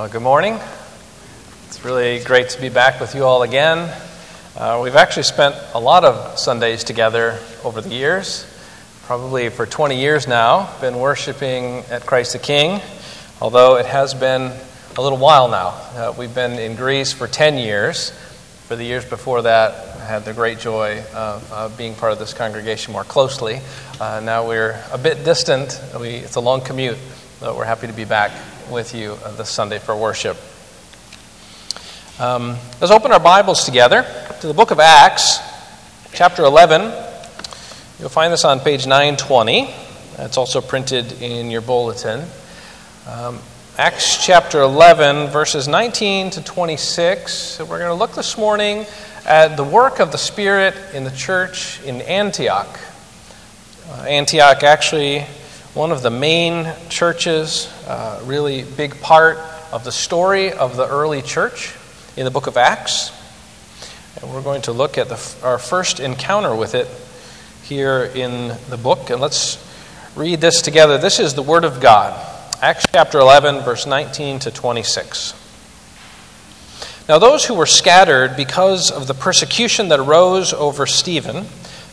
Well, 0.00 0.08
good 0.08 0.22
morning. 0.22 0.58
It's 1.66 1.84
really 1.84 2.20
great 2.20 2.48
to 2.48 2.60
be 2.62 2.70
back 2.70 3.02
with 3.02 3.14
you 3.14 3.24
all 3.24 3.42
again. 3.42 3.94
Uh, 4.56 4.80
we've 4.82 4.96
actually 4.96 5.24
spent 5.24 5.54
a 5.74 5.78
lot 5.78 6.04
of 6.04 6.38
Sundays 6.38 6.84
together 6.84 7.38
over 7.64 7.82
the 7.82 7.90
years, 7.90 8.46
probably 9.02 9.50
for 9.50 9.66
20 9.66 10.00
years 10.00 10.26
now, 10.26 10.74
been 10.80 10.98
worshiping 10.98 11.84
at 11.90 12.06
Christ 12.06 12.32
the 12.32 12.38
King, 12.38 12.80
although 13.42 13.76
it 13.76 13.84
has 13.84 14.14
been 14.14 14.52
a 14.96 15.02
little 15.02 15.18
while 15.18 15.48
now. 15.48 15.68
Uh, 15.68 16.14
we've 16.16 16.34
been 16.34 16.52
in 16.52 16.76
Greece 16.76 17.12
for 17.12 17.26
10 17.26 17.58
years. 17.58 18.08
For 18.68 18.76
the 18.76 18.84
years 18.84 19.04
before 19.04 19.42
that, 19.42 20.00
I 20.00 20.06
had 20.06 20.24
the 20.24 20.32
great 20.32 20.60
joy 20.60 21.04
of 21.12 21.52
uh, 21.52 21.68
being 21.76 21.94
part 21.94 22.12
of 22.12 22.18
this 22.18 22.32
congregation 22.32 22.94
more 22.94 23.04
closely. 23.04 23.60
Uh, 24.00 24.22
now 24.24 24.48
we're 24.48 24.82
a 24.92 24.98
bit 24.98 25.26
distant. 25.26 25.78
We, 26.00 26.08
it's 26.08 26.36
a 26.36 26.40
long 26.40 26.62
commute, 26.62 26.96
we're 27.42 27.64
happy 27.64 27.86
to 27.86 27.94
be 27.94 28.04
back 28.04 28.32
with 28.70 28.94
you 28.94 29.12
uh, 29.24 29.32
this 29.32 29.48
Sunday 29.48 29.78
for 29.78 29.96
worship. 29.96 30.36
Um, 32.18 32.58
let's 32.82 32.92
open 32.92 33.12
our 33.12 33.18
Bibles 33.18 33.64
together 33.64 34.02
to 34.42 34.46
the 34.46 34.52
book 34.52 34.70
of 34.70 34.78
Acts, 34.78 35.38
chapter 36.12 36.44
11. 36.44 36.82
You'll 37.98 38.10
find 38.10 38.30
this 38.30 38.44
on 38.44 38.60
page 38.60 38.86
920. 38.86 39.74
It's 40.18 40.36
also 40.36 40.60
printed 40.60 41.22
in 41.22 41.50
your 41.50 41.62
bulletin. 41.62 42.26
Um, 43.08 43.38
Acts 43.78 44.22
chapter 44.22 44.60
11, 44.60 45.28
verses 45.28 45.66
19 45.66 46.28
to 46.32 46.44
26. 46.44 47.32
So 47.32 47.64
we're 47.64 47.78
going 47.78 47.88
to 47.88 47.94
look 47.94 48.12
this 48.12 48.36
morning 48.36 48.84
at 49.24 49.56
the 49.56 49.64
work 49.64 49.98
of 49.98 50.12
the 50.12 50.18
Spirit 50.18 50.74
in 50.92 51.04
the 51.04 51.10
church 51.10 51.82
in 51.84 52.02
Antioch. 52.02 52.78
Uh, 53.88 54.02
Antioch 54.02 54.62
actually 54.62 55.24
one 55.74 55.92
of 55.92 56.02
the 56.02 56.10
main 56.10 56.68
churches, 56.88 57.72
uh, 57.86 58.20
really 58.24 58.64
big 58.64 59.00
part 59.00 59.38
of 59.70 59.84
the 59.84 59.92
story 59.92 60.52
of 60.52 60.76
the 60.76 60.84
early 60.84 61.22
church 61.22 61.76
in 62.16 62.24
the 62.24 62.30
book 62.30 62.48
of 62.48 62.56
Acts. 62.56 63.12
And 64.20 64.34
we're 64.34 64.42
going 64.42 64.62
to 64.62 64.72
look 64.72 64.98
at 64.98 65.08
the, 65.08 65.36
our 65.44 65.58
first 65.58 66.00
encounter 66.00 66.56
with 66.56 66.74
it 66.74 66.88
here 67.62 68.10
in 68.16 68.48
the 68.68 68.76
book. 68.76 69.10
And 69.10 69.20
let's 69.20 69.64
read 70.16 70.40
this 70.40 70.60
together. 70.60 70.98
This 70.98 71.20
is 71.20 71.34
the 71.34 71.42
Word 71.42 71.64
of 71.64 71.80
God. 71.80 72.18
Acts 72.60 72.86
chapter 72.92 73.20
11, 73.20 73.60
verse 73.60 73.86
19 73.86 74.40
to 74.40 74.50
26. 74.50 75.34
Now, 77.08 77.18
those 77.20 77.44
who 77.44 77.54
were 77.54 77.66
scattered 77.66 78.36
because 78.36 78.90
of 78.90 79.06
the 79.06 79.14
persecution 79.14 79.88
that 79.88 80.00
arose 80.00 80.52
over 80.52 80.84
Stephen 80.86 81.46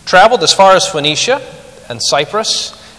traveled 0.05 0.41
as 0.41 0.51
far 0.51 0.75
as 0.75 0.87
Phoenicia 0.87 1.41
and 1.89 2.01
Cyprus 2.01 2.73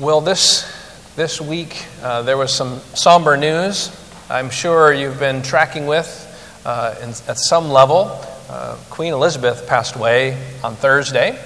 Well, 0.00 0.20
this, 0.20 0.66
this 1.14 1.40
week 1.40 1.86
uh, 2.02 2.22
there 2.22 2.36
was 2.36 2.52
some 2.52 2.80
somber 2.94 3.36
news. 3.36 3.96
I'm 4.28 4.50
sure 4.50 4.92
you've 4.92 5.20
been 5.20 5.40
tracking 5.40 5.86
with 5.86 6.60
uh, 6.66 6.96
in, 7.00 7.10
at 7.10 7.38
some 7.38 7.70
level. 7.70 8.20
Uh, 8.50 8.76
Queen 8.90 9.12
Elizabeth 9.12 9.68
passed 9.68 9.94
away 9.94 10.36
on 10.64 10.74
Thursday. 10.74 11.38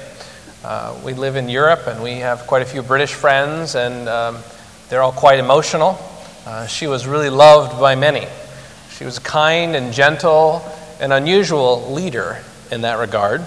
Uh, 0.65 0.99
we 1.05 1.13
live 1.13 1.37
in 1.37 1.51
Europe 1.51 1.87
and 1.89 2.03
we 2.03 2.21
have 2.21 2.47
quite 2.47 2.63
a 2.63 2.65
few 2.65 2.81
British 2.81 3.13
friends, 3.13 3.75
and 3.75 4.09
um, 4.09 4.39
they're 4.89 5.03
all 5.03 5.13
quite 5.13 5.39
emotional. 5.39 5.99
Uh, 6.47 6.67
she 6.67 6.87
was 6.87 7.07
really 7.07 7.29
loved 7.29 7.79
by 7.79 7.97
many. 7.97 8.27
She 8.93 9.05
was 9.05 9.19
a 9.19 9.21
kind 9.21 9.77
and 9.77 9.93
gentle 9.93 10.63
and 11.01 11.13
unusual 11.13 11.93
leader 11.93 12.43
in 12.73 12.81
that 12.81 12.99
regard. 12.99 13.43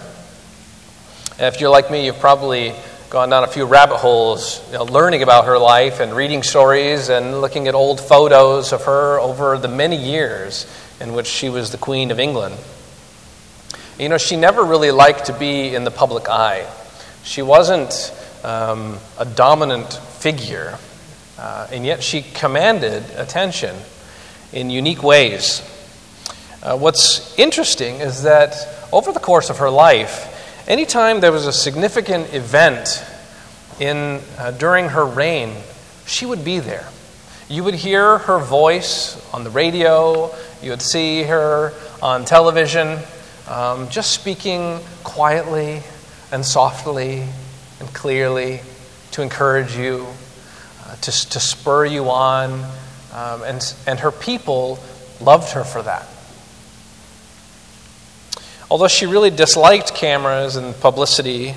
If 1.40 1.60
you're 1.60 1.72
like 1.72 1.90
me, 1.90 2.06
you've 2.06 2.20
probably 2.20 2.76
gone 3.12 3.30
down 3.30 3.44
a 3.44 3.48
few 3.48 3.66
rabbit 3.66 3.98
holes, 3.98 4.66
you 4.68 4.78
know, 4.78 4.86
learning 4.86 5.22
about 5.22 5.44
her 5.44 5.60
life 5.60 6.00
and 6.00 6.16
reading 6.16 6.42
stories 6.44 7.10
and 7.10 7.42
looking 7.42 7.68
at 7.68 7.76
old 7.76 8.00
photos 8.00 8.72
of 8.72 8.86
her 8.86 9.20
over 9.20 9.58
the 9.58 9.68
many 9.68 9.98
years 9.98 10.66
in 11.02 11.12
which 11.12 11.28
she 11.28 11.50
was 11.50 11.72
the 11.72 11.78
Queen 11.78 12.10
of 12.12 12.22
England. 12.22 12.56
You 14.00 14.08
know, 14.08 14.18
she 14.18 14.38
never 14.38 14.64
really 14.64 14.92
liked 14.92 15.26
to 15.26 15.38
be 15.38 15.76
in 15.76 15.84
the 15.84 15.92
public 15.92 16.30
eye. 16.30 16.66
She 17.26 17.42
wasn't 17.42 18.14
um, 18.46 18.98
a 19.20 19.26
dominant 19.26 19.92
figure, 19.92 20.80
uh, 21.38 21.68
and 21.70 21.86
yet 21.86 22.02
she 22.04 22.22
commanded 22.22 23.04
attention 23.18 23.76
in 24.54 24.70
unique 24.70 25.04
ways. 25.04 25.62
Uh, 26.64 26.78
what's 26.78 27.38
interesting 27.38 27.96
is 27.96 28.24
that 28.24 28.56
over 28.94 29.12
the 29.12 29.20
course 29.20 29.50
of 29.50 29.58
her 29.58 29.70
life, 29.70 30.31
Anytime 30.68 31.22
there 31.22 31.32
was 31.32 31.48
a 31.48 31.54
significant 31.54 32.34
event 32.36 33.04
in, 33.80 34.22
uh, 34.38 34.52
during 34.52 34.90
her 34.90 35.06
reign, 35.06 35.56
she 36.06 36.26
would 36.26 36.46
be 36.46 36.60
there. 36.60 36.88
You 37.50 37.64
would 37.64 37.74
hear 37.74 38.20
her 38.20 38.38
voice 38.38 39.20
on 39.34 39.44
the 39.44 39.50
radio, 39.50 40.34
you 40.62 40.70
would 40.70 40.82
see 40.82 41.24
her 41.24 41.74
on 42.02 42.26
television, 42.26 43.00
um, 43.48 43.90
just 43.90 44.12
speaking 44.12 44.80
quietly 45.04 45.82
and 46.32 46.46
softly 46.46 47.28
and 47.80 47.94
clearly 47.94 48.62
to 49.12 49.24
encourage 49.24 49.76
you, 49.76 50.06
uh, 50.86 50.96
to, 50.98 51.12
to 51.30 51.40
spur 51.40 51.86
you 51.86 52.10
on. 52.10 52.64
Um, 53.14 53.44
and, 53.44 53.76
and 53.88 54.00
her 54.00 54.12
people 54.12 54.80
loved 55.20 55.52
her 55.54 55.64
for 55.64 55.82
that. 55.82 56.08
Although 58.72 58.88
she 58.88 59.06
really 59.06 59.32
disliked 59.32 59.96
cameras 59.96 60.56
and 60.56 60.74
publicity 60.80 61.50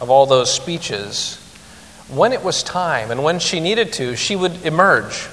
of 0.00 0.08
all 0.08 0.24
those 0.24 0.54
speeches, 0.54 1.34
when 2.08 2.32
it 2.32 2.44
was 2.44 2.62
time 2.62 3.10
and 3.10 3.24
when 3.24 3.40
she 3.40 3.58
needed 3.58 3.92
to, 3.94 4.14
she 4.14 4.36
would 4.36 4.64
emerge. 4.64 5.26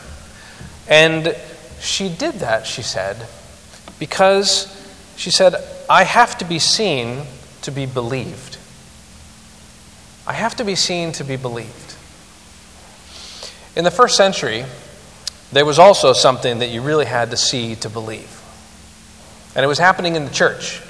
And 0.88 1.36
she 1.80 2.10
did 2.10 2.40
that, 2.40 2.66
she 2.66 2.82
said, 2.82 3.28
because 4.00 4.66
she 5.16 5.30
said, 5.30 5.54
I 5.88 6.06
have 6.06 6.40
to 6.40 6.46
be 6.46 6.58
seen 6.58 7.22
to 7.62 7.72
be 7.72 7.86
believed. 7.86 8.58
I 10.26 10.34
have 10.34 10.56
to 10.56 10.64
be 10.64 10.74
seen 10.74 11.12
to 11.12 11.24
be 11.24 11.36
believed. 11.36 11.96
In 13.76 13.84
the 13.84 13.92
first 13.92 14.18
century, 14.18 14.66
there 15.52 15.66
was 15.66 15.78
also 15.78 16.14
something 16.14 16.58
that 16.58 16.70
you 16.70 16.82
really 16.82 17.06
had 17.06 17.30
to 17.30 17.38
see 17.38 17.76
to 17.76 17.92
believe. 17.92 18.42
And 19.56 19.64
it 19.64 19.68
was 19.68 19.78
happening 19.78 20.16
in 20.16 20.26
the 20.26 20.32
church. 20.32 20.82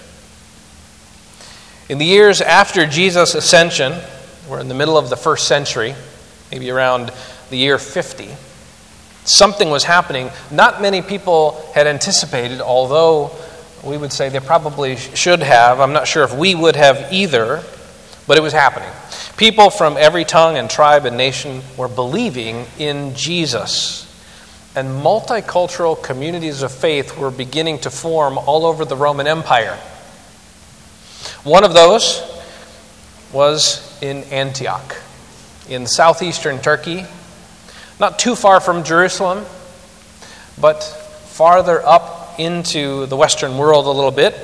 In 1.92 1.98
the 1.98 2.06
years 2.06 2.40
after 2.40 2.86
Jesus' 2.86 3.36
ascension, 3.36 3.92
we're 4.48 4.62
in 4.62 4.70
the 4.70 4.74
middle 4.74 4.98
of 4.98 5.10
the 5.10 5.18
first 5.18 5.46
century, 5.46 5.94
maybe 6.50 6.72
around 6.72 7.12
the 7.50 7.58
year 7.58 7.78
50, 7.78 8.30
something 9.26 9.70
was 9.70 9.84
happening. 9.84 10.30
Not 10.52 10.82
many 10.82 11.02
people 11.02 11.62
had 11.76 11.88
anticipated, 11.88 12.62
although 12.62 13.32
we 13.84 13.98
would 13.98 14.14
say 14.14 14.30
they 14.30 14.40
probably 14.40 14.96
should 14.96 15.44
have. 15.44 15.82
I'm 15.82 15.92
not 15.92 16.08
sure 16.08 16.24
if 16.24 16.34
we 16.34 16.56
would 16.56 16.78
have 16.78 17.12
either, 17.12 17.62
but 18.26 18.38
it 18.38 18.42
was 18.42 18.54
happening. 18.54 18.90
People 19.36 19.70
from 19.70 19.98
every 19.98 20.24
tongue 20.24 20.56
and 20.56 20.70
tribe 20.70 21.04
and 21.04 21.18
nation 21.18 21.62
were 21.76 21.90
believing 21.90 22.68
in 22.80 23.16
Jesus. 23.16 24.08
And 24.78 25.04
multicultural 25.04 26.02
communities 26.02 26.62
of 26.62 26.72
faith 26.72 27.18
were 27.18 27.32
beginning 27.32 27.80
to 27.80 27.90
form 27.90 28.38
all 28.38 28.66
over 28.66 28.86
the 28.86 28.96
Roman 28.96 29.28
Empire. 29.28 29.78
One 31.44 31.63
of 31.63 31.73
those 31.73 32.21
was 33.31 33.97
in 34.01 34.23
Antioch, 34.25 34.95
in 35.69 35.88
southeastern 35.88 36.59
Turkey, 36.59 37.06
not 38.00 38.19
too 38.19 38.35
far 38.35 38.59
from 38.59 38.83
Jerusalem, 38.83 39.45
but 40.59 40.83
farther 40.83 41.85
up 41.85 42.39
into 42.39 43.06
the 43.06 43.15
Western 43.15 43.57
world 43.57 43.85
a 43.85 43.91
little 43.91 44.12
bit. 44.12 44.35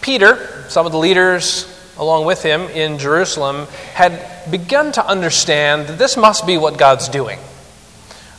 Peter, 0.00 0.64
some 0.68 0.86
of 0.86 0.92
the 0.92 0.98
leaders 0.98 1.70
along 1.96 2.24
with 2.24 2.42
him 2.42 2.62
in 2.62 2.98
Jerusalem, 2.98 3.66
had 3.94 4.50
begun 4.50 4.92
to 4.92 5.06
understand 5.06 5.86
that 5.86 5.98
this 5.98 6.16
must 6.16 6.46
be 6.46 6.58
what 6.58 6.76
God's 6.76 7.08
doing. 7.08 7.38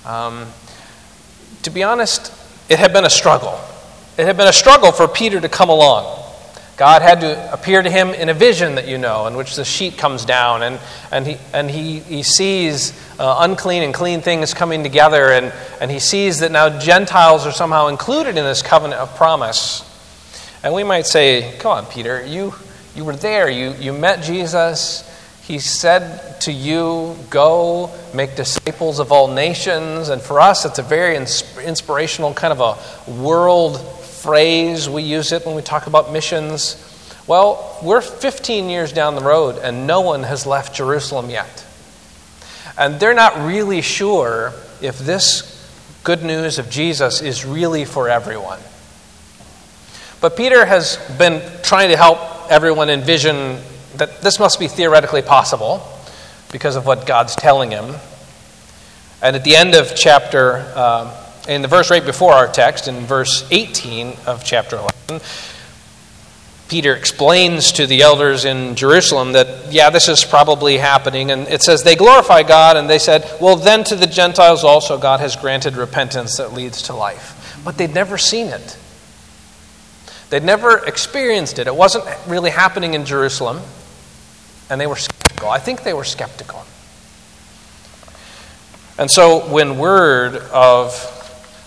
Um, 0.06 0.48
to 1.64 1.70
be 1.70 1.84
honest, 1.84 2.34
it 2.70 2.80
had 2.80 2.94
been 2.94 3.06
a 3.06 3.10
struggle. 3.10 3.60
It 4.18 4.26
had 4.26 4.38
been 4.38 4.48
a 4.48 4.54
struggle 4.54 4.92
for 4.92 5.08
Peter 5.08 5.40
to 5.40 5.50
come 5.50 5.70
along. 5.70 6.25
God 6.78 7.02
had 7.02 7.22
to 7.22 7.54
appear 7.54 7.82
to 7.82 7.90
him 7.90 8.10
in 8.10 8.28
a 8.28 8.34
vision 8.34 8.76
that 8.76 8.88
you 8.88 8.98
know, 8.98 9.28
in 9.28 9.36
which 9.38 9.56
the 9.56 9.64
sheet 9.64 9.98
comes 9.98 10.26
down, 10.26 10.62
and, 10.62 10.80
and, 11.10 11.26
he, 11.26 11.38
and 11.54 11.72
he, 11.72 12.00
he 12.00 12.22
sees 12.22 12.92
uh, 13.18 13.38
unclean 13.40 13.82
and 13.84 13.94
clean 13.94 14.22
things 14.22 14.54
coming 14.54 14.84
together, 14.84 15.32
and, 15.32 15.54
and 15.80 15.90
he 15.90 16.00
sees 16.00 16.40
that 16.40 16.52
now 16.52 16.78
Gentiles 16.78 17.46
are 17.46 17.54
somehow 17.54 17.88
included 17.88 18.38
in 18.38 18.44
this 18.44 18.62
covenant 18.62 19.00
of 19.00 19.16
promise. 19.16 19.90
And 20.64 20.74
we 20.74 20.84
might 20.84 21.06
say, 21.06 21.56
Come 21.60 21.72
on, 21.72 21.86
Peter, 21.86 22.26
you, 22.26 22.54
you 22.94 23.06
were 23.06 23.16
there, 23.16 23.50
you, 23.50 23.74
you 23.80 23.94
met 23.94 24.22
Jesus. 24.22 25.10
He 25.44 25.60
said 25.60 26.42
to 26.42 26.52
you, 26.52 27.16
Go 27.30 27.90
make 28.14 28.36
disciples 28.36 29.00
of 29.00 29.14
all 29.14 29.30
nations. 29.30 30.10
And 30.10 30.22
for 30.22 30.42
us, 30.42 30.66
it's 30.66 30.80
a 30.80 30.84
very 30.84 31.16
inspirational 31.16 32.34
kind 32.34 32.52
of 32.52 32.60
a 32.60 33.12
world 33.22 33.80
phrase. 34.26 34.90
We 34.90 35.04
use 35.04 35.32
it 35.32 35.46
when 35.46 35.56
we 35.56 35.62
talk 35.62 35.86
about 35.86 36.12
missions. 36.12 36.82
Well, 37.28 37.78
we're 37.84 38.02
15 38.02 38.70
years 38.70 38.92
down 38.92 39.14
the 39.14 39.22
road, 39.22 39.60
and 39.60 39.86
no 39.86 40.02
one 40.02 40.24
has 40.24 40.48
left 40.48 40.76
Jerusalem 40.76 41.30
yet. 41.30 41.64
And 42.76 43.00
they're 43.00 43.14
not 43.14 43.46
really 43.46 43.84
sure 43.84 44.52
if 44.82 44.98
this 44.98 45.52
good 46.04 46.24
news 46.24 46.58
of 46.58 46.72
Jesus 46.72 47.22
is 47.22 47.46
really 47.46 47.86
for 47.86 48.10
everyone. 48.10 48.60
But 50.22 50.36
Peter 50.36 50.66
has 50.66 50.98
been 51.20 51.40
trying 51.62 51.90
to 51.90 51.98
help 51.98 52.18
everyone 52.50 52.90
envision 52.90 53.60
that 53.98 54.24
this 54.24 54.40
must 54.40 54.60
be 54.60 54.68
theoretically 54.68 55.22
possible 55.22 55.88
because 56.52 56.76
of 56.76 56.88
what 56.88 57.06
God's 57.06 57.36
telling 57.36 57.70
him. 57.70 57.94
And 59.22 59.36
at 59.36 59.44
the 59.44 59.56
end 59.56 59.76
of 59.76 59.96
chapter 59.96 60.66
uh, 60.76 61.25
in 61.48 61.62
the 61.62 61.68
verse 61.68 61.92
right 61.92 62.04
before 62.04 62.34
our 62.34 62.48
text, 62.48 62.88
in 62.88 63.06
verse 63.06 63.48
18 63.52 64.16
of 64.26 64.44
chapter 64.44 64.78
11, 65.10 65.26
Peter 66.68 66.96
explains 66.96 67.74
to 67.74 67.86
the 67.86 68.02
elders 68.02 68.44
in 68.44 68.76
Jerusalem 68.76 69.34
that, 69.34 69.72
yeah, 69.72 69.92
this 69.92 70.08
is 70.08 70.26
probably 70.26 70.78
happening. 70.78 71.30
And 71.30 71.48
it 71.48 71.62
says, 71.62 71.84
they 71.84 71.96
glorify 71.96 72.42
God, 72.42 72.76
and 72.76 72.90
they 72.90 72.98
said, 72.98 73.24
well, 73.40 73.56
then 73.56 73.84
to 73.86 73.96
the 73.96 74.08
Gentiles 74.08 74.64
also 74.64 74.98
God 74.98 75.20
has 75.20 75.36
granted 75.36 75.76
repentance 75.76 76.38
that 76.38 76.54
leads 76.54 76.84
to 76.84 76.96
life. 76.96 77.62
But 77.64 77.78
they'd 77.78 77.94
never 77.94 78.18
seen 78.18 78.48
it, 78.48 78.78
they'd 80.32 80.44
never 80.44 80.80
experienced 80.86 81.60
it. 81.60 81.68
It 81.68 81.76
wasn't 81.76 82.06
really 82.28 82.50
happening 82.50 82.96
in 82.96 83.06
Jerusalem, 83.06 83.62
and 84.70 84.82
they 84.82 84.88
were 84.88 84.96
skeptical. 84.96 85.50
I 85.50 85.60
think 85.60 85.84
they 85.84 85.94
were 85.94 86.04
skeptical. 86.04 86.66
And 88.98 89.12
so 89.12 89.48
when 89.52 89.78
word 89.78 90.38
of 90.38 91.12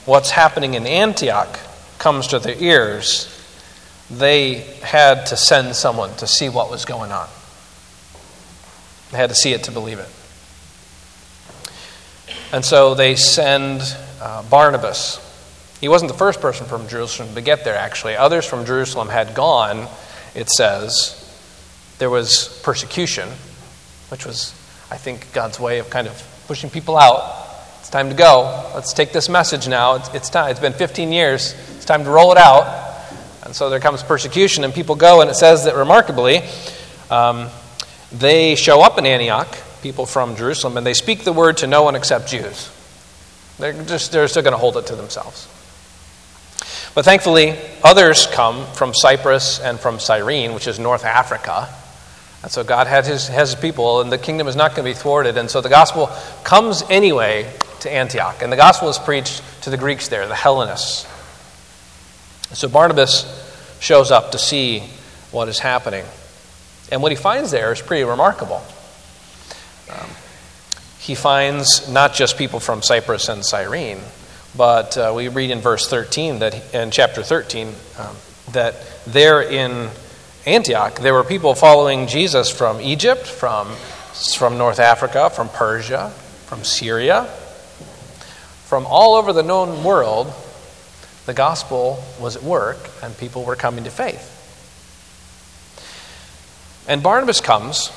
what's 0.08 0.30
happening 0.30 0.72
in 0.72 0.86
Antioch 0.86 1.60
comes 1.98 2.28
to 2.28 2.38
their 2.38 2.56
ears, 2.58 3.28
they 4.10 4.54
had 4.82 5.26
to 5.26 5.36
send 5.36 5.76
someone 5.76 6.14
to 6.16 6.26
see 6.26 6.48
what 6.48 6.70
was 6.70 6.86
going 6.86 7.12
on. 7.12 7.28
They 9.12 9.18
had 9.18 9.28
to 9.28 9.34
see 9.34 9.52
it 9.52 9.64
to 9.64 9.70
believe 9.70 9.98
it. 9.98 10.08
And 12.52 12.64
so 12.64 12.94
they 12.94 13.16
send 13.16 13.82
uh, 14.22 14.42
Barnabas. 14.44 15.24
He 15.78 15.88
wasn't 15.88 16.10
the 16.10 16.16
first 16.16 16.40
person 16.40 16.66
from 16.66 16.88
Jerusalem 16.88 17.34
to 17.34 17.42
get 17.42 17.64
there, 17.64 17.76
actually. 17.76 18.16
Others 18.16 18.46
from 18.46 18.64
Jerusalem 18.64 19.08
had 19.08 19.34
gone, 19.34 19.88
it 20.34 20.48
says. 20.48 21.14
There 21.98 22.08
was 22.08 22.60
persecution, 22.64 23.28
which 24.08 24.24
was, 24.24 24.54
I 24.90 24.96
think, 24.96 25.30
God's 25.34 25.60
way 25.60 25.80
of 25.80 25.90
kind 25.90 26.06
of 26.06 26.44
pushing 26.46 26.70
people 26.70 26.96
out 26.96 27.47
it's 27.88 27.94
time 27.94 28.10
to 28.10 28.14
go. 28.14 28.70
Let's 28.74 28.92
take 28.92 29.12
this 29.12 29.30
message 29.30 29.66
now. 29.66 29.94
It's, 29.94 30.12
it's 30.12 30.28
time. 30.28 30.50
It's 30.50 30.60
been 30.60 30.74
15 30.74 31.10
years. 31.10 31.54
It's 31.76 31.86
time 31.86 32.04
to 32.04 32.10
roll 32.10 32.32
it 32.32 32.36
out. 32.36 32.66
And 33.46 33.56
so 33.56 33.70
there 33.70 33.80
comes 33.80 34.02
persecution, 34.02 34.62
and 34.64 34.74
people 34.74 34.94
go, 34.94 35.22
and 35.22 35.30
it 35.30 35.36
says 35.36 35.64
that 35.64 35.74
remarkably, 35.74 36.42
um, 37.10 37.48
they 38.12 38.56
show 38.56 38.82
up 38.82 38.98
in 38.98 39.06
Antioch, 39.06 39.48
people 39.80 40.04
from 40.04 40.36
Jerusalem, 40.36 40.76
and 40.76 40.86
they 40.86 40.92
speak 40.92 41.24
the 41.24 41.32
word 41.32 41.56
to 41.56 41.66
no 41.66 41.82
one 41.82 41.96
except 41.96 42.28
Jews. 42.28 42.70
They're, 43.58 43.72
just, 43.84 44.12
they're 44.12 44.28
still 44.28 44.42
going 44.42 44.52
to 44.52 44.58
hold 44.58 44.76
it 44.76 44.84
to 44.88 44.94
themselves. 44.94 45.46
But 46.94 47.06
thankfully, 47.06 47.56
others 47.82 48.26
come 48.26 48.66
from 48.74 48.92
Cyprus 48.92 49.60
and 49.60 49.80
from 49.80 49.98
Cyrene, 49.98 50.52
which 50.52 50.66
is 50.66 50.78
North 50.78 51.06
Africa. 51.06 51.74
And 52.42 52.52
so 52.52 52.64
God 52.64 52.86
had 52.86 53.06
his, 53.06 53.28
has 53.28 53.52
his 53.52 53.60
people, 53.62 54.02
and 54.02 54.12
the 54.12 54.18
kingdom 54.18 54.46
is 54.46 54.56
not 54.56 54.76
going 54.76 54.84
to 54.84 54.94
be 54.94 55.00
thwarted. 55.00 55.38
And 55.38 55.50
so 55.50 55.62
the 55.62 55.70
gospel 55.70 56.10
comes 56.44 56.82
anyway 56.90 57.50
to 57.80 57.92
Antioch. 57.92 58.42
And 58.42 58.52
the 58.52 58.56
gospel 58.56 58.88
is 58.88 58.98
preached 58.98 59.42
to 59.62 59.70
the 59.70 59.76
Greeks 59.76 60.08
there, 60.08 60.26
the 60.26 60.34
Hellenists. 60.34 61.06
So 62.52 62.68
Barnabas 62.68 63.26
shows 63.80 64.10
up 64.10 64.32
to 64.32 64.38
see 64.38 64.80
what 65.30 65.48
is 65.48 65.58
happening. 65.58 66.04
And 66.90 67.02
what 67.02 67.12
he 67.12 67.16
finds 67.16 67.50
there 67.50 67.72
is 67.72 67.82
pretty 67.82 68.04
remarkable. 68.04 68.62
Um, 69.90 70.10
he 70.98 71.14
finds 71.14 71.88
not 71.88 72.14
just 72.14 72.36
people 72.36 72.60
from 72.60 72.82
Cyprus 72.82 73.28
and 73.28 73.44
Cyrene, 73.44 74.00
but 74.56 74.96
uh, 74.96 75.12
we 75.14 75.28
read 75.28 75.50
in 75.50 75.60
verse 75.60 75.88
13 75.88 76.40
that 76.40 76.74
in 76.74 76.90
chapter 76.90 77.22
13 77.22 77.68
um, 77.98 78.16
that 78.52 78.74
there 79.06 79.42
in 79.42 79.90
Antioch 80.46 80.98
there 81.00 81.12
were 81.12 81.24
people 81.24 81.54
following 81.54 82.06
Jesus 82.06 82.50
from 82.50 82.80
Egypt, 82.80 83.26
from 83.26 83.68
from 84.36 84.58
North 84.58 84.80
Africa, 84.80 85.30
from 85.30 85.48
Persia, 85.48 86.10
from 86.46 86.64
Syria, 86.64 87.30
from 88.68 88.84
all 88.84 89.14
over 89.14 89.32
the 89.32 89.42
known 89.42 89.82
world, 89.82 90.30
the 91.24 91.32
gospel 91.32 92.04
was 92.20 92.36
at 92.36 92.42
work 92.42 92.76
and 93.02 93.16
people 93.16 93.42
were 93.42 93.56
coming 93.56 93.84
to 93.84 93.90
faith. 93.90 94.34
And 96.86 97.02
Barnabas 97.02 97.40
comes, 97.40 97.90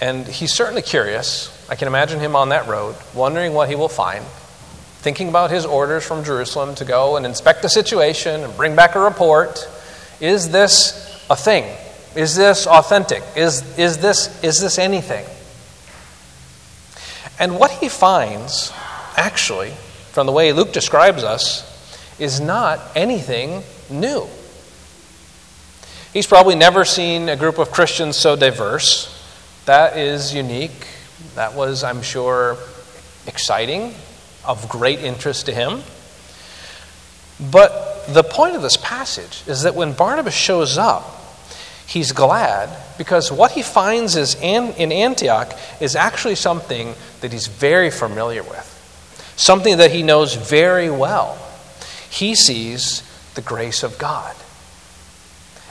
and 0.00 0.26
he's 0.26 0.54
certainly 0.54 0.80
curious. 0.80 1.50
I 1.68 1.74
can 1.74 1.86
imagine 1.86 2.18
him 2.18 2.34
on 2.34 2.48
that 2.48 2.66
road, 2.66 2.96
wondering 3.14 3.52
what 3.52 3.68
he 3.68 3.74
will 3.74 3.90
find, 3.90 4.24
thinking 5.02 5.28
about 5.28 5.50
his 5.50 5.66
orders 5.66 6.06
from 6.06 6.24
Jerusalem 6.24 6.74
to 6.76 6.86
go 6.86 7.16
and 7.16 7.26
inspect 7.26 7.60
the 7.60 7.68
situation 7.68 8.42
and 8.42 8.56
bring 8.56 8.74
back 8.74 8.94
a 8.94 9.00
report. 9.00 9.68
Is 10.18 10.48
this 10.50 11.22
a 11.28 11.36
thing? 11.36 11.64
Is 12.16 12.36
this 12.36 12.66
authentic? 12.66 13.22
Is, 13.36 13.78
is, 13.78 13.98
this, 13.98 14.42
is 14.42 14.60
this 14.60 14.78
anything? 14.78 15.26
And 17.38 17.58
what 17.58 17.70
he 17.70 17.90
finds, 17.90 18.72
actually, 19.14 19.74
from 20.12 20.26
the 20.26 20.32
way 20.32 20.52
Luke 20.52 20.72
describes 20.72 21.24
us, 21.24 21.66
is 22.18 22.40
not 22.40 22.80
anything 22.94 23.62
new. 23.88 24.26
He's 26.12 26.26
probably 26.26 26.56
never 26.56 26.84
seen 26.84 27.28
a 27.28 27.36
group 27.36 27.58
of 27.58 27.70
Christians 27.70 28.16
so 28.16 28.36
diverse. 28.36 29.16
That 29.66 29.96
is 29.96 30.34
unique. 30.34 30.88
That 31.36 31.54
was, 31.54 31.84
I'm 31.84 32.02
sure, 32.02 32.56
exciting, 33.26 33.94
of 34.44 34.68
great 34.68 35.00
interest 35.00 35.46
to 35.46 35.54
him. 35.54 35.82
But 37.50 38.06
the 38.08 38.24
point 38.24 38.56
of 38.56 38.62
this 38.62 38.76
passage 38.76 39.42
is 39.46 39.62
that 39.62 39.74
when 39.74 39.92
Barnabas 39.92 40.34
shows 40.34 40.76
up, 40.76 41.04
he's 41.86 42.12
glad 42.12 42.70
because 42.98 43.30
what 43.30 43.52
he 43.52 43.62
finds 43.62 44.16
is 44.16 44.34
in 44.34 44.92
Antioch 44.92 45.56
is 45.80 45.94
actually 45.94 46.34
something 46.34 46.94
that 47.20 47.32
he's 47.32 47.46
very 47.46 47.90
familiar 47.90 48.42
with 48.42 48.79
something 49.40 49.78
that 49.78 49.90
he 49.90 50.02
knows 50.02 50.34
very 50.34 50.90
well. 50.90 51.38
He 52.10 52.34
sees 52.34 53.02
the 53.34 53.40
grace 53.40 53.82
of 53.82 53.98
God, 53.98 54.36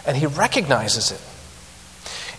and 0.07 0.17
he 0.17 0.25
recognizes 0.25 1.11
it. 1.11 1.21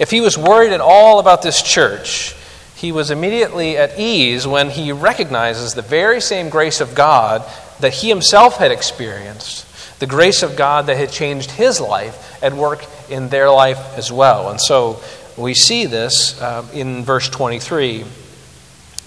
If 0.00 0.10
he 0.10 0.20
was 0.20 0.36
worried 0.36 0.72
at 0.72 0.80
all 0.80 1.20
about 1.20 1.42
this 1.42 1.62
church, 1.62 2.34
he 2.74 2.90
was 2.90 3.10
immediately 3.10 3.76
at 3.76 3.98
ease 3.98 4.46
when 4.46 4.70
he 4.70 4.90
recognizes 4.90 5.74
the 5.74 5.82
very 5.82 6.20
same 6.20 6.48
grace 6.48 6.80
of 6.80 6.94
God 6.94 7.44
that 7.80 7.92
he 7.92 8.08
himself 8.08 8.56
had 8.56 8.72
experienced, 8.72 9.66
the 10.00 10.06
grace 10.06 10.42
of 10.42 10.56
God 10.56 10.86
that 10.86 10.96
had 10.96 11.12
changed 11.12 11.50
his 11.52 11.80
life 11.80 12.42
at 12.42 12.54
work 12.54 12.84
in 13.08 13.28
their 13.28 13.50
life 13.50 13.96
as 13.96 14.10
well. 14.10 14.50
And 14.50 14.60
so 14.60 15.00
we 15.36 15.54
see 15.54 15.86
this 15.86 16.40
uh, 16.40 16.66
in 16.72 17.04
verse 17.04 17.28
23 17.28 18.04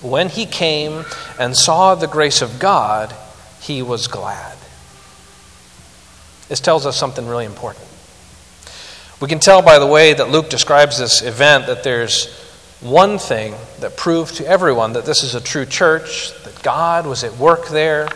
when 0.03 0.29
he 0.29 0.45
came 0.45 1.05
and 1.39 1.55
saw 1.55 1.95
the 1.95 2.07
grace 2.07 2.41
of 2.41 2.59
God, 2.59 3.15
he 3.61 3.81
was 3.81 4.07
glad. 4.07 4.57
This 6.49 6.59
tells 6.59 6.85
us 6.85 6.97
something 6.97 7.25
really 7.25 7.45
important. 7.45 7.85
We 9.21 9.29
can 9.29 9.39
tell 9.39 9.61
by 9.61 9.79
the 9.79 9.87
way 9.87 10.13
that 10.13 10.29
Luke 10.29 10.49
describes 10.49 10.99
this 10.99 11.21
event 11.21 11.67
that 11.67 11.83
there's 11.83 12.27
one 12.81 13.17
thing 13.17 13.55
that 13.79 13.95
proved 13.95 14.35
to 14.35 14.45
everyone 14.45 14.93
that 14.93 15.05
this 15.05 15.23
is 15.23 15.35
a 15.35 15.41
true 15.41 15.65
church, 15.65 16.33
that 16.43 16.61
God 16.61 17.07
was 17.07 17.23
at 17.23 17.37
work 17.37 17.69
there. 17.69 18.09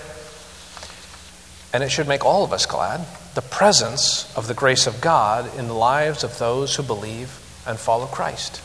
and 1.74 1.84
it 1.84 1.90
should 1.90 2.08
make 2.08 2.26
all 2.26 2.44
of 2.44 2.54
us 2.54 2.66
glad, 2.66 3.06
the 3.36 3.42
presence 3.42 4.36
of 4.36 4.48
the 4.48 4.54
grace 4.54 4.88
of 4.88 5.00
God 5.00 5.58
in 5.58 5.68
the 5.68 5.74
lives 5.74 6.24
of 6.24 6.38
those 6.40 6.76
who 6.76 6.84
believe 6.84 7.30
and 7.68 7.78
follow 7.78 8.08
Christ. 8.08 8.62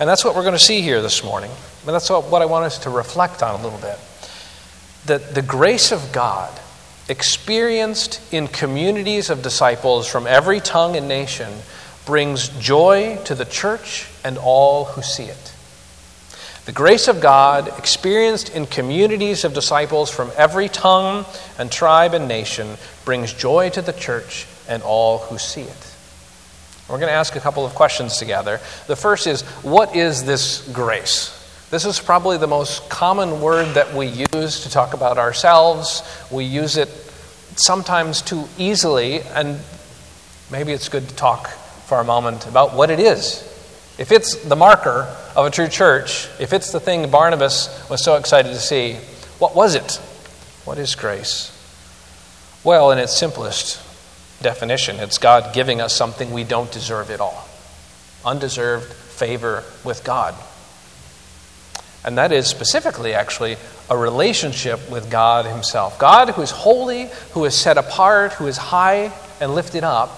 And 0.00 0.08
that's 0.08 0.24
what 0.24 0.34
we're 0.34 0.42
going 0.42 0.54
to 0.54 0.58
see 0.58 0.80
here 0.80 1.02
this 1.02 1.22
morning. 1.22 1.50
And 1.86 1.94
that's 1.94 2.08
what 2.08 2.40
I 2.40 2.46
want 2.46 2.64
us 2.64 2.78
to 2.80 2.90
reflect 2.90 3.42
on 3.42 3.60
a 3.60 3.62
little 3.62 3.78
bit. 3.78 3.98
That 5.04 5.34
the 5.34 5.42
grace 5.42 5.92
of 5.92 6.10
God, 6.10 6.50
experienced 7.10 8.20
in 8.32 8.48
communities 8.48 9.28
of 9.28 9.42
disciples 9.42 10.08
from 10.08 10.26
every 10.26 10.58
tongue 10.60 10.96
and 10.96 11.06
nation, 11.06 11.52
brings 12.06 12.48
joy 12.48 13.18
to 13.26 13.34
the 13.34 13.44
church 13.44 14.08
and 14.24 14.38
all 14.38 14.86
who 14.86 15.02
see 15.02 15.24
it. 15.24 15.54
The 16.64 16.72
grace 16.72 17.06
of 17.06 17.20
God, 17.20 17.68
experienced 17.78 18.54
in 18.54 18.64
communities 18.64 19.44
of 19.44 19.52
disciples 19.52 20.10
from 20.10 20.30
every 20.34 20.68
tongue 20.68 21.26
and 21.58 21.70
tribe 21.70 22.14
and 22.14 22.26
nation, 22.26 22.78
brings 23.04 23.34
joy 23.34 23.68
to 23.70 23.82
the 23.82 23.92
church 23.92 24.46
and 24.66 24.82
all 24.82 25.18
who 25.18 25.36
see 25.36 25.62
it. 25.62 25.89
We're 26.90 26.98
going 26.98 27.08
to 27.08 27.14
ask 27.14 27.36
a 27.36 27.40
couple 27.40 27.64
of 27.64 27.76
questions 27.76 28.16
together. 28.16 28.60
The 28.88 28.96
first 28.96 29.28
is 29.28 29.42
what 29.62 29.94
is 29.94 30.24
this 30.24 30.68
grace? 30.72 31.36
This 31.70 31.84
is 31.84 32.00
probably 32.00 32.36
the 32.36 32.48
most 32.48 32.90
common 32.90 33.40
word 33.40 33.74
that 33.74 33.94
we 33.94 34.06
use 34.06 34.64
to 34.64 34.70
talk 34.70 34.92
about 34.92 35.16
ourselves. 35.16 36.02
We 36.32 36.44
use 36.44 36.76
it 36.76 36.88
sometimes 37.54 38.22
too 38.22 38.48
easily, 38.58 39.20
and 39.20 39.60
maybe 40.50 40.72
it's 40.72 40.88
good 40.88 41.08
to 41.08 41.14
talk 41.14 41.48
for 41.86 42.00
a 42.00 42.04
moment 42.04 42.48
about 42.48 42.74
what 42.74 42.90
it 42.90 42.98
is. 42.98 43.42
If 43.96 44.10
it's 44.10 44.34
the 44.42 44.56
marker 44.56 45.16
of 45.36 45.46
a 45.46 45.50
true 45.50 45.68
church, 45.68 46.28
if 46.40 46.52
it's 46.52 46.72
the 46.72 46.80
thing 46.80 47.08
Barnabas 47.08 47.88
was 47.88 48.02
so 48.02 48.16
excited 48.16 48.48
to 48.48 48.58
see, 48.58 48.94
what 49.38 49.54
was 49.54 49.76
it? 49.76 50.00
What 50.64 50.76
is 50.76 50.96
grace? 50.96 51.56
Well, 52.64 52.90
in 52.90 52.98
its 52.98 53.16
simplest 53.16 53.80
definition, 54.42 54.96
it's 54.96 55.18
God 55.18 55.54
giving 55.54 55.80
us 55.80 55.94
something 55.94 56.30
we 56.30 56.44
don't 56.44 56.70
deserve 56.70 57.10
at 57.10 57.20
all 57.20 57.46
undeserved 58.24 58.92
favor 58.92 59.64
with 59.84 60.04
God. 60.04 60.34
And 62.04 62.16
that 62.18 62.32
is 62.32 62.46
specifically, 62.46 63.12
actually, 63.14 63.56
a 63.90 63.96
relationship 63.96 64.90
with 64.90 65.10
God 65.10 65.44
Himself. 65.44 65.98
God, 65.98 66.30
who 66.30 66.42
is 66.42 66.50
holy, 66.50 67.10
who 67.32 67.44
is 67.44 67.54
set 67.54 67.76
apart, 67.76 68.32
who 68.34 68.46
is 68.46 68.56
high 68.56 69.12
and 69.40 69.54
lifted 69.54 69.84
up, 69.84 70.10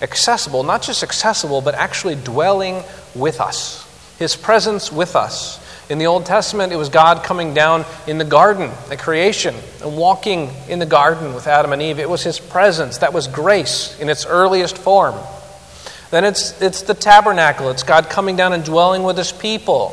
accessible, 0.00 0.62
not 0.62 0.82
just 0.82 1.02
accessible, 1.02 1.60
but 1.60 1.74
actually 1.74 2.14
dwelling 2.14 2.82
with 3.14 3.40
us. 3.40 3.86
His 4.18 4.36
presence 4.36 4.90
with 4.90 5.16
us. 5.16 5.58
In 5.90 5.98
the 5.98 6.06
Old 6.06 6.24
Testament, 6.24 6.72
it 6.72 6.76
was 6.76 6.88
God 6.88 7.24
coming 7.24 7.52
down 7.52 7.84
in 8.06 8.18
the 8.18 8.24
garden 8.24 8.70
at 8.92 9.00
creation 9.00 9.56
and 9.82 9.96
walking 9.96 10.48
in 10.68 10.78
the 10.78 10.86
garden 10.86 11.34
with 11.34 11.48
Adam 11.48 11.72
and 11.72 11.82
Eve. 11.82 11.98
It 11.98 12.08
was 12.08 12.22
His 12.22 12.38
presence. 12.38 12.98
That 12.98 13.12
was 13.12 13.26
grace 13.26 13.98
in 13.98 14.08
its 14.08 14.24
earliest 14.24 14.78
form. 14.78 15.16
Then 16.12 16.24
it's, 16.24 16.62
it's 16.62 16.82
the 16.82 16.94
tabernacle. 16.94 17.70
It's 17.70 17.82
God 17.82 18.08
coming 18.08 18.36
down 18.36 18.52
and 18.52 18.64
dwelling 18.64 19.02
with 19.02 19.18
His 19.18 19.32
people. 19.32 19.88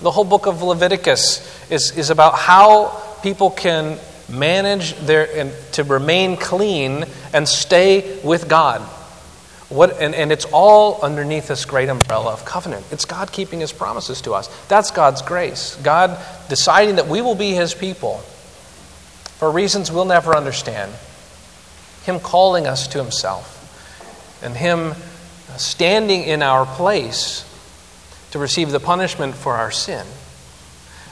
The 0.00 0.10
whole 0.10 0.24
book 0.24 0.46
of 0.46 0.62
Leviticus 0.62 1.70
is, 1.70 1.94
is 1.98 2.08
about 2.08 2.38
how 2.38 2.98
people 3.22 3.50
can 3.50 3.98
manage 4.30 4.94
their 5.00 5.28
and 5.36 5.52
to 5.72 5.84
remain 5.84 6.38
clean 6.38 7.04
and 7.34 7.46
stay 7.46 8.18
with 8.22 8.48
God. 8.48 8.80
What, 9.68 10.00
and, 10.00 10.14
and 10.14 10.32
it's 10.32 10.46
all 10.46 11.00
underneath 11.02 11.48
this 11.48 11.66
great 11.66 11.88
umbrella 11.88 12.32
of 12.32 12.44
covenant. 12.44 12.86
It's 12.90 13.04
God 13.04 13.30
keeping 13.30 13.60
His 13.60 13.72
promises 13.72 14.22
to 14.22 14.32
us. 14.32 14.48
That's 14.68 14.90
God's 14.90 15.20
grace. 15.20 15.76
God 15.82 16.18
deciding 16.48 16.96
that 16.96 17.06
we 17.06 17.20
will 17.20 17.34
be 17.34 17.52
His 17.52 17.74
people 17.74 18.22
for 19.38 19.50
reasons 19.50 19.92
we'll 19.92 20.04
never 20.04 20.36
understand. 20.36 20.92
Him 22.04 22.18
calling 22.18 22.66
us 22.66 22.88
to 22.88 22.98
Himself. 22.98 23.54
And 24.42 24.56
Him 24.56 24.94
standing 25.56 26.22
in 26.22 26.42
our 26.42 26.66
place 26.66 27.44
to 28.30 28.38
receive 28.38 28.70
the 28.70 28.80
punishment 28.80 29.34
for 29.34 29.54
our 29.54 29.70
sin, 29.70 30.06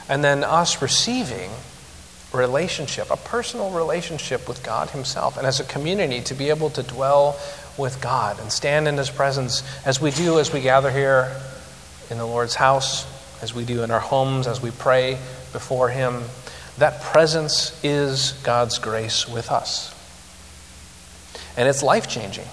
and 0.07 0.23
then 0.23 0.43
us 0.43 0.81
receiving 0.81 1.49
relationship, 2.33 3.09
a 3.09 3.17
personal 3.17 3.71
relationship 3.71 4.47
with 4.47 4.63
God 4.63 4.89
Himself, 4.89 5.37
and 5.37 5.47
as 5.47 5.59
a 5.59 5.63
community 5.63 6.21
to 6.21 6.33
be 6.33 6.49
able 6.49 6.69
to 6.71 6.83
dwell 6.83 7.39
with 7.77 8.01
God 8.01 8.39
and 8.39 8.51
stand 8.51 8.87
in 8.87 8.97
His 8.97 9.09
presence 9.09 9.63
as 9.85 10.01
we 10.01 10.11
do 10.11 10.39
as 10.39 10.51
we 10.51 10.61
gather 10.61 10.91
here 10.91 11.35
in 12.09 12.17
the 12.17 12.25
Lord's 12.25 12.55
house, 12.55 13.05
as 13.41 13.53
we 13.53 13.65
do 13.65 13.83
in 13.83 13.91
our 13.91 13.99
homes, 13.99 14.47
as 14.47 14.61
we 14.61 14.71
pray 14.71 15.17
before 15.53 15.89
Him. 15.89 16.23
That 16.77 17.01
presence 17.01 17.79
is 17.83 18.33
God's 18.43 18.79
grace 18.79 19.27
with 19.27 19.51
us. 19.51 19.93
And 21.55 21.67
it's 21.67 21.81
life 21.81 22.07
changing. 22.07 22.45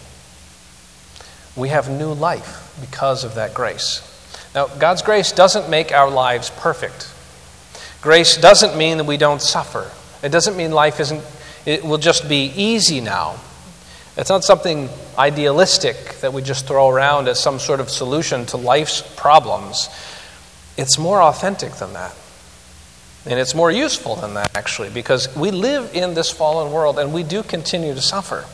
We 1.56 1.68
have 1.68 1.90
new 1.90 2.12
life 2.12 2.76
because 2.80 3.24
of 3.24 3.34
that 3.34 3.54
grace. 3.54 4.10
Now, 4.54 4.66
God's 4.66 5.02
grace 5.02 5.32
doesn't 5.32 5.68
make 5.68 5.92
our 5.92 6.10
lives 6.10 6.50
perfect. 6.50 7.13
Grace 8.04 8.36
doesn't 8.36 8.76
mean 8.76 8.98
that 8.98 9.04
we 9.04 9.16
don't 9.16 9.40
suffer. 9.40 9.90
It 10.22 10.28
doesn't 10.28 10.58
mean 10.58 10.72
life 10.72 11.00
isn't, 11.00 11.24
it 11.64 11.82
will 11.82 11.96
just 11.96 12.28
be 12.28 12.52
easy 12.54 13.00
now. 13.00 13.36
It's 14.18 14.28
not 14.28 14.44
something 14.44 14.90
idealistic 15.16 16.20
that 16.20 16.34
we 16.34 16.42
just 16.42 16.66
throw 16.66 16.90
around 16.90 17.28
as 17.28 17.40
some 17.40 17.58
sort 17.58 17.80
of 17.80 17.88
solution 17.88 18.44
to 18.48 18.58
life's 18.58 19.00
problems. 19.16 19.88
It's 20.76 20.98
more 20.98 21.22
authentic 21.22 21.72
than 21.76 21.94
that. 21.94 22.14
And 23.24 23.40
it's 23.40 23.54
more 23.54 23.70
useful 23.70 24.16
than 24.16 24.34
that, 24.34 24.54
actually, 24.54 24.90
because 24.90 25.34
we 25.34 25.50
live 25.50 25.94
in 25.94 26.12
this 26.12 26.30
fallen 26.30 26.74
world 26.74 26.98
and 26.98 27.14
we 27.14 27.22
do 27.22 27.42
continue 27.42 27.94
to 27.94 28.02
suffer. 28.02 28.44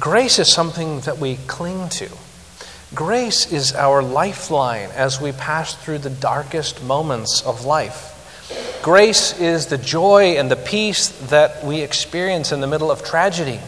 Grace 0.00 0.40
is 0.40 0.52
something 0.52 0.98
that 1.02 1.18
we 1.18 1.36
cling 1.46 1.88
to. 1.90 2.08
Grace 2.92 3.52
is 3.52 3.72
our 3.72 4.02
lifeline 4.02 4.90
as 4.96 5.20
we 5.20 5.30
pass 5.30 5.76
through 5.76 5.98
the 5.98 6.10
darkest 6.10 6.82
moments 6.82 7.40
of 7.46 7.64
life. 7.64 8.11
Grace 8.82 9.38
is 9.38 9.66
the 9.66 9.78
joy 9.78 10.36
and 10.38 10.50
the 10.50 10.56
peace 10.56 11.08
that 11.30 11.64
we 11.64 11.82
experience 11.82 12.50
in 12.50 12.60
the 12.60 12.66
middle 12.66 12.90
of 12.90 13.04
tragedy. 13.04 13.60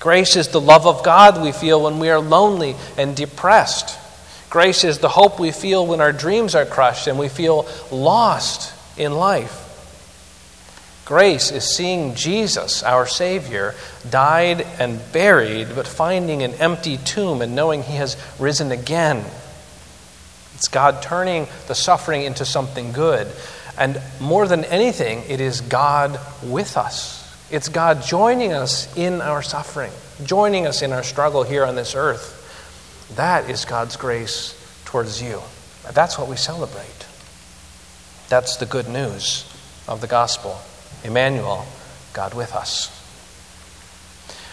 Grace 0.00 0.34
is 0.34 0.48
the 0.48 0.60
love 0.60 0.86
of 0.86 1.04
God 1.04 1.42
we 1.42 1.52
feel 1.52 1.82
when 1.82 1.98
we 1.98 2.08
are 2.08 2.18
lonely 2.18 2.74
and 2.96 3.14
depressed. 3.14 3.98
Grace 4.48 4.82
is 4.82 4.98
the 4.98 5.10
hope 5.10 5.38
we 5.38 5.50
feel 5.50 5.86
when 5.86 6.00
our 6.00 6.12
dreams 6.12 6.54
are 6.54 6.64
crushed 6.64 7.06
and 7.06 7.18
we 7.18 7.28
feel 7.28 7.68
lost 7.90 8.72
in 8.98 9.12
life. 9.12 9.58
Grace 11.04 11.52
is 11.52 11.76
seeing 11.76 12.14
Jesus, 12.14 12.82
our 12.82 13.06
Savior, 13.06 13.74
died 14.08 14.66
and 14.78 15.00
buried, 15.12 15.68
but 15.74 15.86
finding 15.86 16.42
an 16.42 16.54
empty 16.54 16.96
tomb 16.96 17.42
and 17.42 17.54
knowing 17.54 17.82
He 17.82 17.96
has 17.96 18.16
risen 18.38 18.72
again. 18.72 19.24
It's 20.54 20.68
God 20.68 21.02
turning 21.02 21.46
the 21.66 21.74
suffering 21.74 22.22
into 22.22 22.44
something 22.44 22.92
good. 22.92 23.26
And 23.78 24.00
more 24.20 24.46
than 24.46 24.64
anything, 24.64 25.22
it 25.28 25.40
is 25.40 25.60
God 25.60 26.20
with 26.42 26.76
us. 26.76 27.20
It's 27.50 27.68
God 27.68 28.02
joining 28.02 28.52
us 28.52 28.94
in 28.96 29.20
our 29.20 29.42
suffering, 29.42 29.92
joining 30.24 30.66
us 30.66 30.82
in 30.82 30.92
our 30.92 31.02
struggle 31.02 31.42
here 31.42 31.64
on 31.64 31.74
this 31.74 31.94
earth. 31.94 32.38
That 33.16 33.50
is 33.50 33.64
God's 33.64 33.96
grace 33.96 34.58
towards 34.84 35.22
you. 35.22 35.40
That's 35.92 36.18
what 36.18 36.28
we 36.28 36.36
celebrate. 36.36 37.06
That's 38.28 38.56
the 38.56 38.66
good 38.66 38.88
news 38.88 39.44
of 39.86 40.00
the 40.00 40.06
gospel. 40.06 40.58
Emmanuel, 41.04 41.66
God 42.12 42.34
with 42.34 42.54
us. 42.54 42.98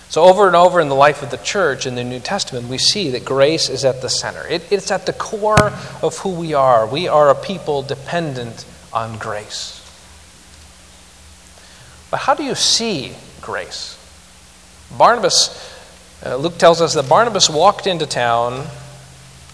So, 0.10 0.24
over 0.24 0.48
and 0.48 0.56
over 0.56 0.82
in 0.82 0.90
the 0.90 0.96
life 0.96 1.22
of 1.22 1.30
the 1.30 1.38
church 1.38 1.86
in 1.86 1.94
the 1.94 2.04
New 2.04 2.20
Testament, 2.20 2.68
we 2.68 2.80
see 2.80 3.12
that 3.12 3.24
grace 3.24 3.70
is 3.70 3.86
at 3.86 4.02
the 4.02 4.10
center. 4.10 4.46
It, 4.48 4.72
it's 4.72 4.90
at 4.90 5.06
the 5.06 5.14
core 5.14 5.72
of 6.02 6.18
who 6.18 6.32
we 6.32 6.56
are. 6.56 6.88
We 6.88 7.08
are 7.08 7.30
a 7.30 7.36
people 7.36 7.84
dependent 7.84 8.66
on 8.94 9.18
grace. 9.18 9.86
But 12.12 12.22
how 12.22 12.34
do 12.34 12.44
you 12.44 12.56
see 12.56 13.14
grace? 13.42 13.98
Barnabas, 14.98 15.76
uh, 16.26 16.36
Luke 16.38 16.58
tells 16.58 16.82
us 16.82 16.94
that 16.96 17.08
Barnabas 17.08 17.50
walked 17.50 17.88
into 17.88 18.06
town. 18.06 18.66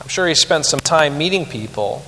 I'm 0.01 0.07
sure 0.07 0.27
he 0.27 0.35
spent 0.35 0.65
some 0.65 0.79
time 0.79 1.17
meeting 1.17 1.45
people. 1.45 2.03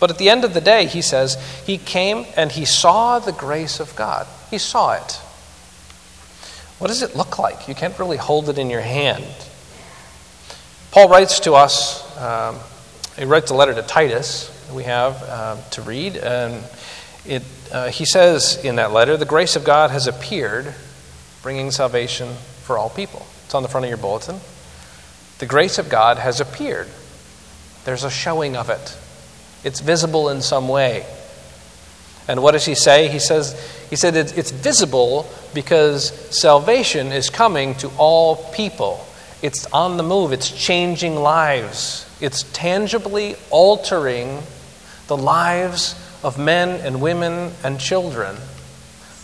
But 0.00 0.10
at 0.10 0.18
the 0.18 0.30
end 0.30 0.44
of 0.44 0.54
the 0.54 0.60
day, 0.60 0.86
he 0.86 1.02
says, 1.02 1.36
he 1.66 1.78
came 1.78 2.24
and 2.36 2.52
he 2.52 2.64
saw 2.64 3.18
the 3.18 3.32
grace 3.32 3.80
of 3.80 3.94
God. 3.96 4.26
He 4.50 4.58
saw 4.58 4.92
it. 4.92 5.20
What 6.78 6.86
does 6.86 7.02
it 7.02 7.16
look 7.16 7.40
like? 7.40 7.66
You 7.66 7.74
can't 7.74 7.98
really 7.98 8.16
hold 8.16 8.48
it 8.48 8.58
in 8.58 8.70
your 8.70 8.80
hand. 8.80 9.24
Paul 10.92 11.08
writes 11.08 11.40
to 11.40 11.54
us, 11.54 12.16
um, 12.18 12.56
he 13.18 13.24
writes 13.24 13.50
a 13.50 13.54
letter 13.54 13.74
to 13.74 13.82
Titus 13.82 14.54
we 14.72 14.84
have 14.84 15.22
uh, 15.22 15.56
to 15.70 15.82
read, 15.82 16.16
and 16.16 16.62
it, 17.24 17.42
uh, 17.72 17.88
he 17.88 18.04
says 18.04 18.62
in 18.64 18.76
that 18.76 18.92
letter, 18.92 19.16
The 19.16 19.24
grace 19.24 19.56
of 19.56 19.64
God 19.64 19.90
has 19.90 20.06
appeared, 20.06 20.74
bringing 21.42 21.70
salvation 21.70 22.34
for 22.62 22.78
all 22.78 22.90
people. 22.90 23.26
It's 23.44 23.54
on 23.54 23.62
the 23.62 23.68
front 23.68 23.84
of 23.84 23.88
your 23.88 23.98
bulletin. 23.98 24.40
The 25.38 25.46
grace 25.46 25.78
of 25.78 25.88
God 25.88 26.18
has 26.18 26.40
appeared. 26.40 26.88
There's 27.84 28.04
a 28.04 28.10
showing 28.10 28.56
of 28.56 28.70
it. 28.70 28.98
It's 29.64 29.80
visible 29.80 30.28
in 30.28 30.42
some 30.42 30.68
way. 30.68 31.06
And 32.28 32.42
what 32.42 32.52
does 32.52 32.66
he 32.66 32.74
say? 32.74 33.08
He 33.08 33.18
says, 33.18 33.58
he 33.88 33.96
said 33.96 34.14
it's 34.14 34.50
visible 34.50 35.26
because 35.54 36.12
salvation 36.36 37.08
is 37.08 37.30
coming 37.30 37.74
to 37.76 37.88
all 37.96 38.36
people. 38.52 39.04
It's 39.40 39.66
on 39.66 39.96
the 39.96 40.02
move, 40.02 40.32
it's 40.32 40.50
changing 40.50 41.16
lives, 41.16 42.04
it's 42.20 42.42
tangibly 42.52 43.36
altering 43.50 44.40
the 45.08 45.16
lives 45.16 45.94
of 46.22 46.38
men 46.38 46.80
and 46.80 47.00
women 47.00 47.52
and 47.64 47.80
children 47.80 48.36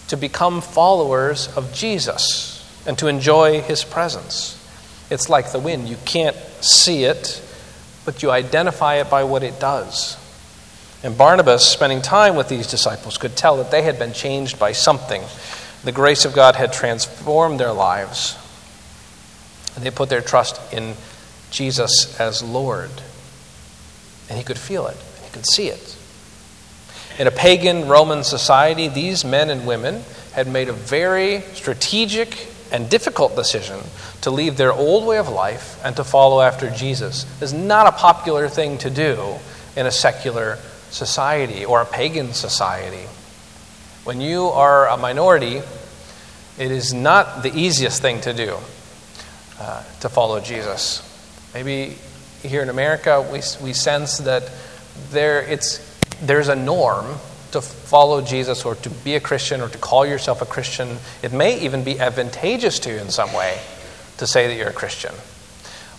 to 0.09 0.17
become 0.17 0.61
followers 0.61 1.55
of 1.57 1.73
Jesus 1.73 2.61
and 2.87 2.99
to 2.99 3.07
enjoy 3.07 3.61
his 3.61 3.85
presence. 3.85 4.61
It's 5.11 5.29
like 5.29 5.53
the 5.53 5.59
wind. 5.59 5.89
You 5.89 5.97
can't 6.05 6.37
see 6.61 7.05
it, 7.05 7.43
but 8.05 8.23
you 8.23 8.31
identify 8.31 8.97
it 8.97 9.11
by 9.11 9.25
what 9.25 9.43
it 9.43 9.61
does. 9.61 10.19
And 11.03 11.17
Barnabas, 11.17 11.67
spending 11.67 12.01
time 12.01 12.35
with 12.35 12.49
these 12.49 12.67
disciples, 12.67 13.19
could 13.19 13.37
tell 13.37 13.59
that 13.59 13.71
they 13.71 13.83
had 13.83 13.99
been 13.99 14.15
changed 14.15 14.59
by 14.59 14.73
something. 14.73 15.23
The 15.85 15.93
grace 15.93 16.25
of 16.25 16.33
God 16.33 16.57
had 16.57 16.73
transformed 16.73 17.61
their 17.61 17.73
lives. 17.73 18.39
And 19.77 19.85
they 19.85 19.91
put 19.91 20.09
their 20.09 20.23
trust 20.23 20.59
in 20.73 20.95
Jesus 21.51 22.19
as 22.19 22.43
Lord. 22.43 22.91
And 24.31 24.39
he 24.39 24.45
could 24.45 24.59
feel 24.59 24.87
it, 24.87 24.97
could 25.35 25.45
see 25.45 25.69
it. 25.69 25.97
In 27.19 27.27
a 27.27 27.31
pagan 27.31 27.87
Roman 27.89 28.25
society, 28.25 28.89
these 28.89 29.25
men 29.25 29.51
and 29.51 29.67
women 29.67 30.03
had 30.33 30.49
made 30.49 30.69
a 30.69 30.73
very 30.73 31.43
strategic 31.53 32.49
and 32.73 32.89
difficult 32.89 33.37
decision 33.37 33.79
to 34.23 34.31
leave 34.31 34.57
their 34.57 34.73
old 34.73 35.05
way 35.05 35.19
of 35.19 35.29
life 35.29 35.81
and 35.85 35.95
to 35.97 36.05
follow 36.05 36.41
after 36.41 36.71
Jesus. 36.71 37.27
It's 37.43 37.53
not 37.53 37.87
a 37.87 37.93
popular 37.93 38.49
thing 38.49 38.79
to 38.79 38.91
do 38.91 39.37
in 39.77 39.87
a 39.87 39.91
secular 39.91 40.57
society 40.91 41.65
or 41.65 41.83
a 41.83 41.87
pagan 41.87 42.33
society. 42.33 43.07
When 44.05 44.21
you 44.21 44.47
are 44.47 44.89
a 44.89 44.97
minority, 44.97 45.63
it 46.59 46.71
is 46.71 46.95
not 46.95 47.43
the 47.43 47.55
easiest 47.55 48.01
thing 48.01 48.21
to 48.23 48.33
do 48.33 48.57
uh, 49.61 49.83
to 50.01 50.09
follow 50.09 50.41
Jesus. 50.41 51.03
Maybe 51.55 51.97
here 52.43 52.63
in 52.63 52.69
America, 52.69 53.23
we, 53.23 53.41
we 53.65 53.73
sense 53.73 54.19
that 54.19 54.51
there, 55.11 55.43
it's, 55.43 55.79
there's 56.23 56.49
a 56.49 56.57
norm 56.57 57.07
to 57.53 57.61
follow 57.61 58.21
Jesus 58.21 58.65
or 58.65 58.75
to 58.77 58.91
be 58.91 59.15
a 59.15 59.21
Christian 59.21 59.61
or 59.61 59.69
to 59.69 59.79
call 59.79 60.05
yourself 60.05 60.43
a 60.43 60.47
Christian. 60.47 60.99
It 61.23 61.33
may 61.33 61.61
even 61.61 61.85
be 61.85 62.01
advantageous 62.01 62.81
to 62.81 62.91
you 62.91 62.99
in 62.99 63.11
some 63.11 63.33
way 63.33 63.59
to 64.17 64.27
say 64.27 64.49
that 64.49 64.57
you're 64.57 64.69
a 64.69 64.73
Christian. 64.73 65.15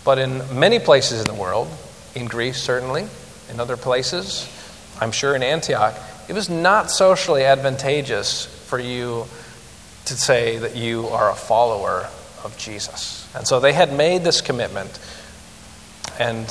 But 0.03 0.19
in 0.19 0.59
many 0.59 0.79
places 0.79 1.21
in 1.21 1.27
the 1.27 1.33
world, 1.33 1.69
in 2.13 2.25
Greece 2.25 2.61
certainly, 2.61 3.07
in 3.49 3.59
other 3.59 3.77
places, 3.77 4.49
I'm 4.99 5.11
sure 5.11 5.35
in 5.35 5.43
Antioch, 5.43 5.95
it 6.27 6.33
was 6.33 6.49
not 6.49 6.91
socially 6.91 7.43
advantageous 7.43 8.45
for 8.45 8.79
you 8.79 9.25
to 10.05 10.13
say 10.13 10.57
that 10.57 10.75
you 10.75 11.07
are 11.07 11.31
a 11.31 11.35
follower 11.35 12.09
of 12.43 12.55
Jesus. 12.57 13.27
And 13.35 13.47
so 13.47 13.59
they 13.59 13.73
had 13.73 13.93
made 13.93 14.23
this 14.23 14.41
commitment, 14.41 14.99
and 16.19 16.45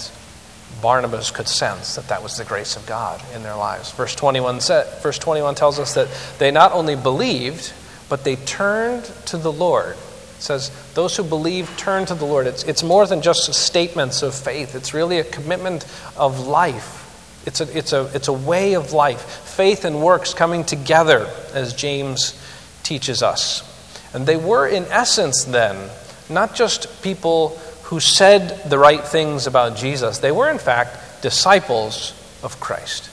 Barnabas 0.80 1.30
could 1.30 1.48
sense 1.48 1.96
that 1.96 2.08
that 2.08 2.22
was 2.22 2.36
the 2.36 2.44
grace 2.44 2.76
of 2.76 2.86
God 2.86 3.22
in 3.34 3.42
their 3.42 3.56
lives. 3.56 3.90
Verse 3.92 4.14
21, 4.14 4.60
verse 4.60 5.18
21 5.18 5.54
tells 5.54 5.78
us 5.78 5.94
that 5.94 6.08
they 6.38 6.50
not 6.50 6.72
only 6.72 6.96
believed, 6.96 7.72
but 8.08 8.24
they 8.24 8.36
turned 8.36 9.04
to 9.26 9.36
the 9.36 9.52
Lord. 9.52 9.92
It 9.96 10.42
says, 10.42 10.70
Those 10.94 11.16
who 11.16 11.24
believe 11.24 11.74
turn 11.76 12.06
to 12.06 12.14
the 12.14 12.24
Lord. 12.26 12.46
It's, 12.46 12.64
it's 12.64 12.82
more 12.82 13.06
than 13.06 13.22
just 13.22 13.52
statements 13.54 14.22
of 14.22 14.34
faith, 14.34 14.74
it's 14.74 14.94
really 14.94 15.18
a 15.18 15.24
commitment 15.24 15.86
of 16.16 16.46
life 16.46 17.02
it's 17.46 17.60
a, 17.60 17.76
it's, 17.78 17.92
a, 17.92 18.10
it's 18.14 18.28
a 18.28 18.32
way 18.32 18.74
of 18.74 18.92
life. 18.92 19.20
Faith 19.20 19.84
and 19.84 20.02
works 20.02 20.34
coming 20.34 20.64
together, 20.64 21.30
as 21.52 21.74
James 21.74 22.40
teaches 22.82 23.22
us. 23.22 23.70
And 24.14 24.26
they 24.26 24.36
were, 24.36 24.66
in 24.66 24.84
essence, 24.84 25.44
then, 25.44 25.90
not 26.30 26.54
just 26.54 27.02
people 27.02 27.60
who 27.84 28.00
said 28.00 28.70
the 28.70 28.78
right 28.78 29.04
things 29.04 29.46
about 29.46 29.76
Jesus, 29.76 30.18
they 30.18 30.32
were, 30.32 30.50
in 30.50 30.58
fact, 30.58 31.22
disciples 31.22 32.12
of 32.42 32.60
Christ. 32.60 33.10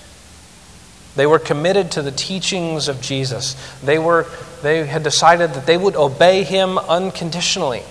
They 1.15 1.25
were 1.25 1.39
committed 1.39 1.91
to 1.91 2.01
the 2.01 2.11
teachings 2.11 2.87
of 2.87 3.01
Jesus. 3.01 3.55
They, 3.81 3.99
were, 3.99 4.25
they 4.63 4.85
had 4.85 5.03
decided 5.03 5.53
that 5.53 5.65
they 5.65 5.77
would 5.77 5.95
obey 5.95 6.43
him 6.43 6.77
unconditionally. 6.77 7.83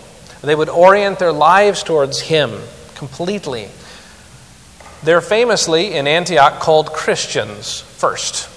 They 0.42 0.54
would 0.54 0.70
orient 0.70 1.18
their 1.18 1.32
lives 1.32 1.82
towards 1.82 2.20
him 2.20 2.58
completely. 2.94 3.68
They're 5.02 5.20
famously 5.20 5.94
in 5.94 6.06
Antioch 6.06 6.60
called 6.60 6.92
Christians 6.92 7.80
first. 7.80 8.48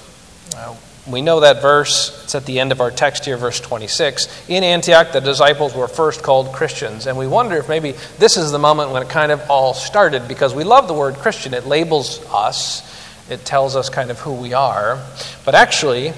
We 1.06 1.22
know 1.22 1.42
that 1.42 1.62
verse, 1.62 2.24
it's 2.24 2.34
at 2.34 2.46
the 2.46 2.60
end 2.60 2.72
of 2.72 2.80
our 2.80 2.90
text 2.90 3.26
here, 3.26 3.36
verse 3.36 3.60
26. 3.60 4.50
In 4.50 4.64
Antioch, 4.64 5.12
the 5.12 5.20
disciples 5.20 5.76
were 5.76 5.90
first 5.90 6.24
called 6.24 6.54
Christians. 6.54 7.08
And 7.08 7.18
we 7.18 7.28
wonder 7.28 7.58
if 7.58 7.68
maybe 7.68 7.94
this 8.20 8.38
is 8.38 8.52
the 8.52 8.60
moment 8.60 8.92
when 8.92 9.04
it 9.04 9.10
kind 9.10 9.32
of 9.32 9.50
all 9.50 9.74
started 9.74 10.30
because 10.30 10.56
we 10.56 10.64
love 10.64 10.88
the 10.88 10.94
word 10.94 11.16
Christian. 11.16 11.54
It 11.54 11.66
labels 11.66 12.24
us, 12.32 12.90
it 13.30 13.44
tells 13.44 13.76
us 13.76 13.90
kind 13.90 14.12
of 14.12 14.20
who 14.20 14.34
we 14.34 14.54
are. 14.54 15.04
But 15.44 15.56
actually, 15.56 16.14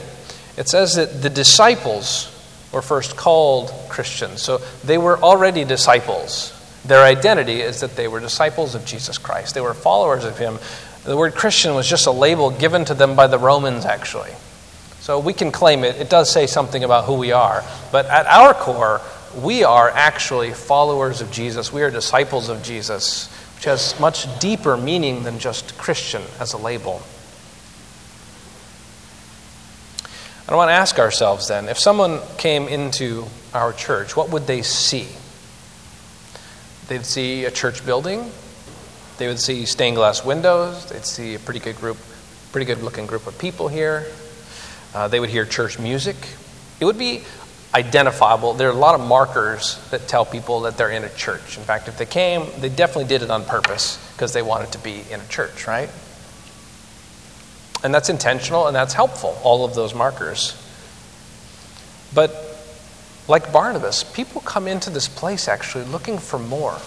it 0.56 0.70
says 0.70 0.96
that 0.96 1.22
the 1.22 1.32
disciples 1.32 2.32
were 2.72 2.84
first 2.84 3.18
called 3.18 3.72
Christians. 3.90 4.44
So 4.44 4.60
they 4.84 5.00
were 5.00 5.18
already 5.18 5.64
disciples. 5.64 6.52
Their 6.86 7.04
identity 7.04 7.62
is 7.62 7.80
that 7.80 7.96
they 7.96 8.08
were 8.08 8.20
disciples 8.20 8.76
of 8.76 8.86
Jesus 8.86 9.18
Christ, 9.18 9.56
they 9.56 9.62
were 9.62 9.74
followers 9.74 10.26
of 10.26 10.38
Him. 10.38 10.60
The 11.06 11.18
word 11.18 11.36
Christian 11.36 11.76
was 11.76 11.88
just 11.88 12.08
a 12.08 12.12
label 12.12 12.50
given 12.50 12.86
to 12.86 12.96
them 12.96 13.16
by 13.16 13.28
the 13.28 13.38
Romans, 13.38 13.86
actually. 13.86 14.32
So 15.06 15.20
we 15.20 15.34
can 15.34 15.52
claim 15.52 15.84
it. 15.84 15.98
It 15.98 16.10
does 16.10 16.32
say 16.32 16.48
something 16.48 16.84
about 16.84 17.06
who 17.06 17.14
we 17.14 17.32
are. 17.32 17.64
But 17.92 18.08
at 18.08 18.26
our 18.26 18.56
core, 18.56 19.02
we 19.40 19.64
are 19.64 19.88
actually 19.88 20.52
followers 20.52 21.22
of 21.22 21.30
Jesus. 21.30 21.72
We 21.72 21.84
are 21.84 21.92
disciples 21.92 22.50
of 22.50 22.64
Jesus, 22.64 23.28
which 23.54 23.66
has 23.66 24.00
much 24.00 24.26
deeper 24.40 24.76
meaning 24.76 25.22
than 25.22 25.38
just 25.38 25.78
Christian 25.78 26.24
as 26.40 26.54
a 26.54 26.58
label. 26.58 27.04
I 30.50 30.56
want 30.56 30.70
to 30.70 30.74
ask 30.74 30.98
ourselves 30.98 31.50
then 31.50 31.70
if 31.70 31.78
someone 31.78 32.20
came 32.40 32.68
into 32.68 33.26
our 33.54 33.74
church, 33.74 34.18
what 34.18 34.32
would 34.32 34.48
they 34.48 34.64
see? 34.64 35.08
They'd 36.88 37.06
see 37.06 37.46
a 37.46 37.52
church 37.52 37.86
building, 37.86 38.32
they 39.20 39.28
would 39.28 39.40
see 39.40 39.66
stained 39.66 39.98
glass 39.98 40.26
windows, 40.26 40.90
they'd 40.90 41.06
see 41.06 41.36
a 41.36 41.40
pretty 41.40 41.60
good 41.60 41.76
group, 41.76 41.98
pretty 42.52 42.66
good 42.66 42.82
looking 42.82 43.06
group 43.06 43.28
of 43.28 43.38
people 43.38 43.68
here. 43.68 44.08
Uh, 44.96 45.10
they 45.10 45.20
would 45.20 45.30
hear 45.30 45.44
church 45.44 45.78
music. 45.78 46.16
It 46.80 46.86
would 46.86 46.98
be 46.98 47.22
identifiable. 47.74 48.54
There 48.54 48.70
are 48.70 48.72
a 48.72 48.74
lot 48.74 48.98
of 48.98 49.06
markers 49.06 49.78
that 49.92 50.08
tell 50.08 50.26
people 50.26 50.62
that 50.62 50.78
they're 50.78 50.90
in 50.90 51.04
a 51.04 51.10
church. 51.10 51.58
In 51.58 51.64
fact, 51.66 51.90
if 51.90 51.98
they 51.98 52.06
came, 52.06 52.48
they 52.60 52.70
definitely 52.70 53.10
did 53.10 53.22
it 53.22 53.30
on 53.30 53.44
purpose 53.44 54.00
because 54.14 54.32
they 54.32 54.42
wanted 54.42 54.72
to 54.72 54.78
be 54.78 55.04
in 55.12 55.20
a 55.20 55.28
church, 55.28 55.68
right? 55.68 55.90
And 57.84 57.94
that's 57.94 58.08
intentional 58.08 58.68
and 58.68 58.76
that's 58.76 58.94
helpful, 58.94 59.38
all 59.44 59.66
of 59.66 59.76
those 59.76 59.94
markers. 59.94 60.56
But 62.14 62.34
like 63.28 63.52
Barnabas, 63.52 64.06
people 64.06 64.40
come 64.40 64.66
into 64.66 64.90
this 64.90 65.10
place 65.10 65.50
actually 65.50 65.84
looking 65.84 66.20
for 66.20 66.40
more. 66.40 66.78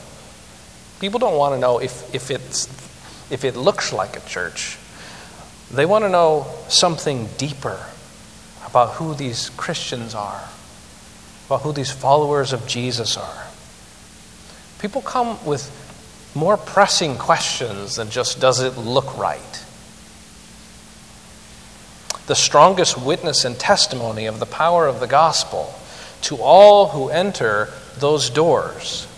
People 0.98 1.18
don't 1.18 1.36
want 1.36 1.54
to 1.54 1.60
know 1.60 1.78
if, 1.78 2.14
if, 2.14 2.30
it's, 2.30 2.68
if 3.30 3.44
it 3.44 3.54
looks 3.54 3.92
like 3.92 4.16
a 4.16 4.20
church. 4.20 4.78
They 5.70 5.84
want 5.84 6.06
to 6.06 6.08
know 6.08 6.46
something 6.68 7.28
deeper 7.36 7.78
about 8.68 8.94
who 8.94 9.14
these 9.14 9.48
Christians 9.50 10.14
are, 10.14 10.48
about 11.46 11.62
who 11.62 11.72
these 11.72 11.90
followers 11.90 12.52
of 12.52 12.66
Jesus 12.66 13.16
are. 13.16 13.46
People 14.78 15.00
come 15.00 15.42
with 15.46 15.70
more 16.34 16.58
pressing 16.58 17.16
questions 17.16 17.96
than 17.96 18.10
just 18.10 18.40
does 18.40 18.60
it 18.60 18.76
look 18.76 19.16
right? 19.16 19.64
The 22.26 22.34
strongest 22.34 23.00
witness 23.00 23.46
and 23.46 23.58
testimony 23.58 24.26
of 24.26 24.38
the 24.38 24.46
power 24.46 24.86
of 24.86 25.00
the 25.00 25.06
gospel 25.06 25.74
to 26.22 26.36
all 26.36 26.88
who 26.88 27.08
enter 27.08 27.70
those 27.98 28.28
doors, 28.28 29.08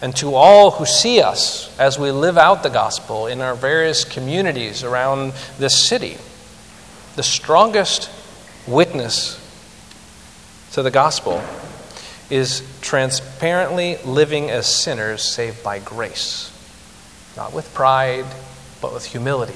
and 0.00 0.16
to 0.16 0.34
all 0.34 0.70
who 0.70 0.86
see 0.86 1.20
us 1.20 1.76
as 1.78 1.98
we 1.98 2.10
live 2.10 2.38
out 2.38 2.62
the 2.62 2.70
gospel 2.70 3.26
in 3.26 3.40
our 3.40 3.54
various 3.54 4.04
communities 4.04 4.84
around 4.84 5.32
this 5.58 5.86
city. 5.86 6.16
The 7.16 7.22
strongest 7.22 8.08
witness 8.68 9.36
to 10.72 10.82
the 10.82 10.90
gospel 10.90 11.42
is 12.30 12.62
transparently 12.80 13.96
living 14.04 14.50
as 14.50 14.66
sinners 14.66 15.22
saved 15.22 15.62
by 15.64 15.78
grace, 15.78 16.52
not 17.36 17.52
with 17.52 17.72
pride, 17.74 18.26
but 18.80 18.92
with 18.92 19.04
humility 19.04 19.54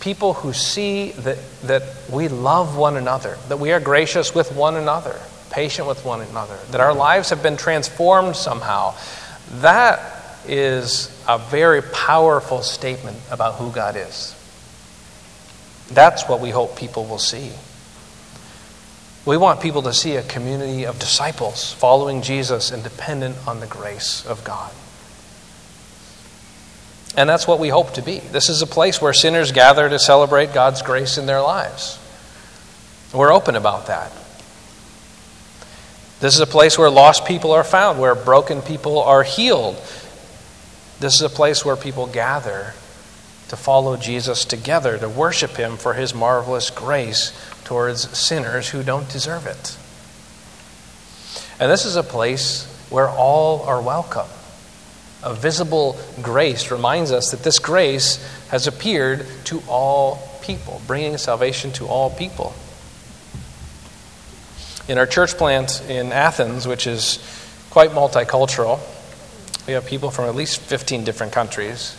people 0.00 0.34
who 0.34 0.52
see 0.52 1.12
that, 1.12 1.38
that 1.62 1.82
we 2.10 2.28
love 2.28 2.76
one 2.76 2.96
another, 2.96 3.38
that 3.48 3.58
we 3.58 3.72
are 3.72 3.78
gracious 3.78 4.34
with 4.34 4.52
one 4.54 4.76
another, 4.76 5.18
patient 5.50 5.86
with 5.86 6.04
one 6.04 6.20
another, 6.22 6.58
that 6.70 6.80
our 6.80 6.92
lives 6.92 7.30
have 7.30 7.42
been 7.42 7.56
transformed 7.56 8.34
somehow, 8.34 8.94
that 9.54 10.00
is 10.46 11.06
a 11.28 11.38
very 11.38 11.82
powerful 11.82 12.62
statement 12.62 13.16
about 13.30 13.54
who 13.54 13.70
God 13.70 13.94
is. 13.96 14.34
That's 15.90 16.28
what 16.28 16.40
we 16.40 16.50
hope 16.50 16.76
people 16.76 17.04
will 17.06 17.18
see. 17.18 17.50
We 19.26 19.36
want 19.36 19.60
people 19.60 19.82
to 19.82 19.92
see 19.92 20.16
a 20.16 20.22
community 20.22 20.84
of 20.84 20.98
disciples 20.98 21.72
following 21.72 22.22
Jesus 22.22 22.70
and 22.70 22.82
dependent 22.82 23.36
on 23.46 23.60
the 23.60 23.66
grace 23.66 24.24
of 24.26 24.42
God. 24.44 24.72
And 27.16 27.28
that's 27.28 27.46
what 27.46 27.58
we 27.58 27.68
hope 27.68 27.94
to 27.94 28.02
be. 28.02 28.20
This 28.20 28.48
is 28.48 28.62
a 28.62 28.66
place 28.66 29.02
where 29.02 29.12
sinners 29.12 29.52
gather 29.52 29.88
to 29.88 29.98
celebrate 29.98 30.54
God's 30.54 30.80
grace 30.80 31.18
in 31.18 31.26
their 31.26 31.40
lives. 31.40 31.98
We're 33.12 33.32
open 33.32 33.56
about 33.56 33.88
that. 33.88 34.12
This 36.20 36.34
is 36.34 36.40
a 36.40 36.46
place 36.46 36.78
where 36.78 36.90
lost 36.90 37.24
people 37.24 37.52
are 37.52 37.64
found, 37.64 37.98
where 37.98 38.14
broken 38.14 38.62
people 38.62 39.00
are 39.00 39.22
healed. 39.22 39.76
This 41.00 41.14
is 41.14 41.22
a 41.22 41.30
place 41.30 41.64
where 41.64 41.76
people 41.76 42.06
gather 42.06 42.74
to 43.50 43.56
follow 43.56 43.96
Jesus 43.96 44.44
together, 44.44 44.96
to 44.96 45.08
worship 45.08 45.56
him 45.56 45.76
for 45.76 45.94
his 45.94 46.14
marvelous 46.14 46.70
grace 46.70 47.32
towards 47.64 48.16
sinners 48.16 48.68
who 48.68 48.84
don't 48.84 49.08
deserve 49.08 49.44
it. 49.46 49.76
And 51.58 51.68
this 51.68 51.84
is 51.84 51.96
a 51.96 52.04
place 52.04 52.64
where 52.90 53.08
all 53.08 53.62
are 53.62 53.82
welcome. 53.82 54.28
A 55.24 55.34
visible 55.34 55.98
grace 56.22 56.70
reminds 56.70 57.10
us 57.10 57.32
that 57.32 57.42
this 57.42 57.58
grace 57.58 58.24
has 58.50 58.68
appeared 58.68 59.26
to 59.46 59.60
all 59.68 60.22
people, 60.42 60.80
bringing 60.86 61.18
salvation 61.18 61.72
to 61.72 61.88
all 61.88 62.08
people. 62.08 62.54
In 64.86 64.96
our 64.96 65.06
church 65.06 65.36
plant 65.36 65.82
in 65.88 66.12
Athens, 66.12 66.68
which 66.68 66.86
is 66.86 67.18
quite 67.70 67.90
multicultural, 67.90 68.78
we 69.66 69.72
have 69.72 69.86
people 69.86 70.12
from 70.12 70.26
at 70.26 70.36
least 70.36 70.60
15 70.60 71.02
different 71.02 71.32
countries 71.32 71.96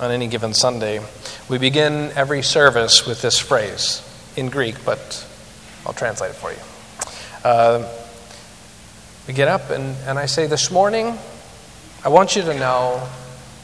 on 0.00 0.10
any 0.10 0.26
given 0.26 0.54
Sunday. 0.54 1.00
We 1.48 1.58
begin 1.58 2.10
every 2.16 2.42
service 2.42 3.06
with 3.06 3.22
this 3.22 3.38
phrase 3.38 4.02
in 4.36 4.48
Greek, 4.48 4.84
but 4.84 5.26
I'll 5.86 5.92
translate 5.92 6.30
it 6.30 6.34
for 6.34 6.50
you. 6.50 6.58
Uh, 7.44 7.88
we 9.26 9.34
get 9.34 9.48
up 9.48 9.70
and, 9.70 9.96
and 10.06 10.18
I 10.18 10.26
say, 10.26 10.46
This 10.46 10.70
morning, 10.70 11.16
I 12.04 12.08
want 12.08 12.36
you 12.36 12.42
to 12.42 12.54
know 12.54 13.08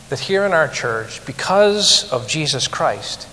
that 0.09 0.19
here 0.19 0.45
in 0.45 0.53
our 0.53 0.69
church, 0.69 1.25
because 1.27 2.11
of 2.13 2.29
Jesus 2.29 2.69
Christ, 2.69 3.29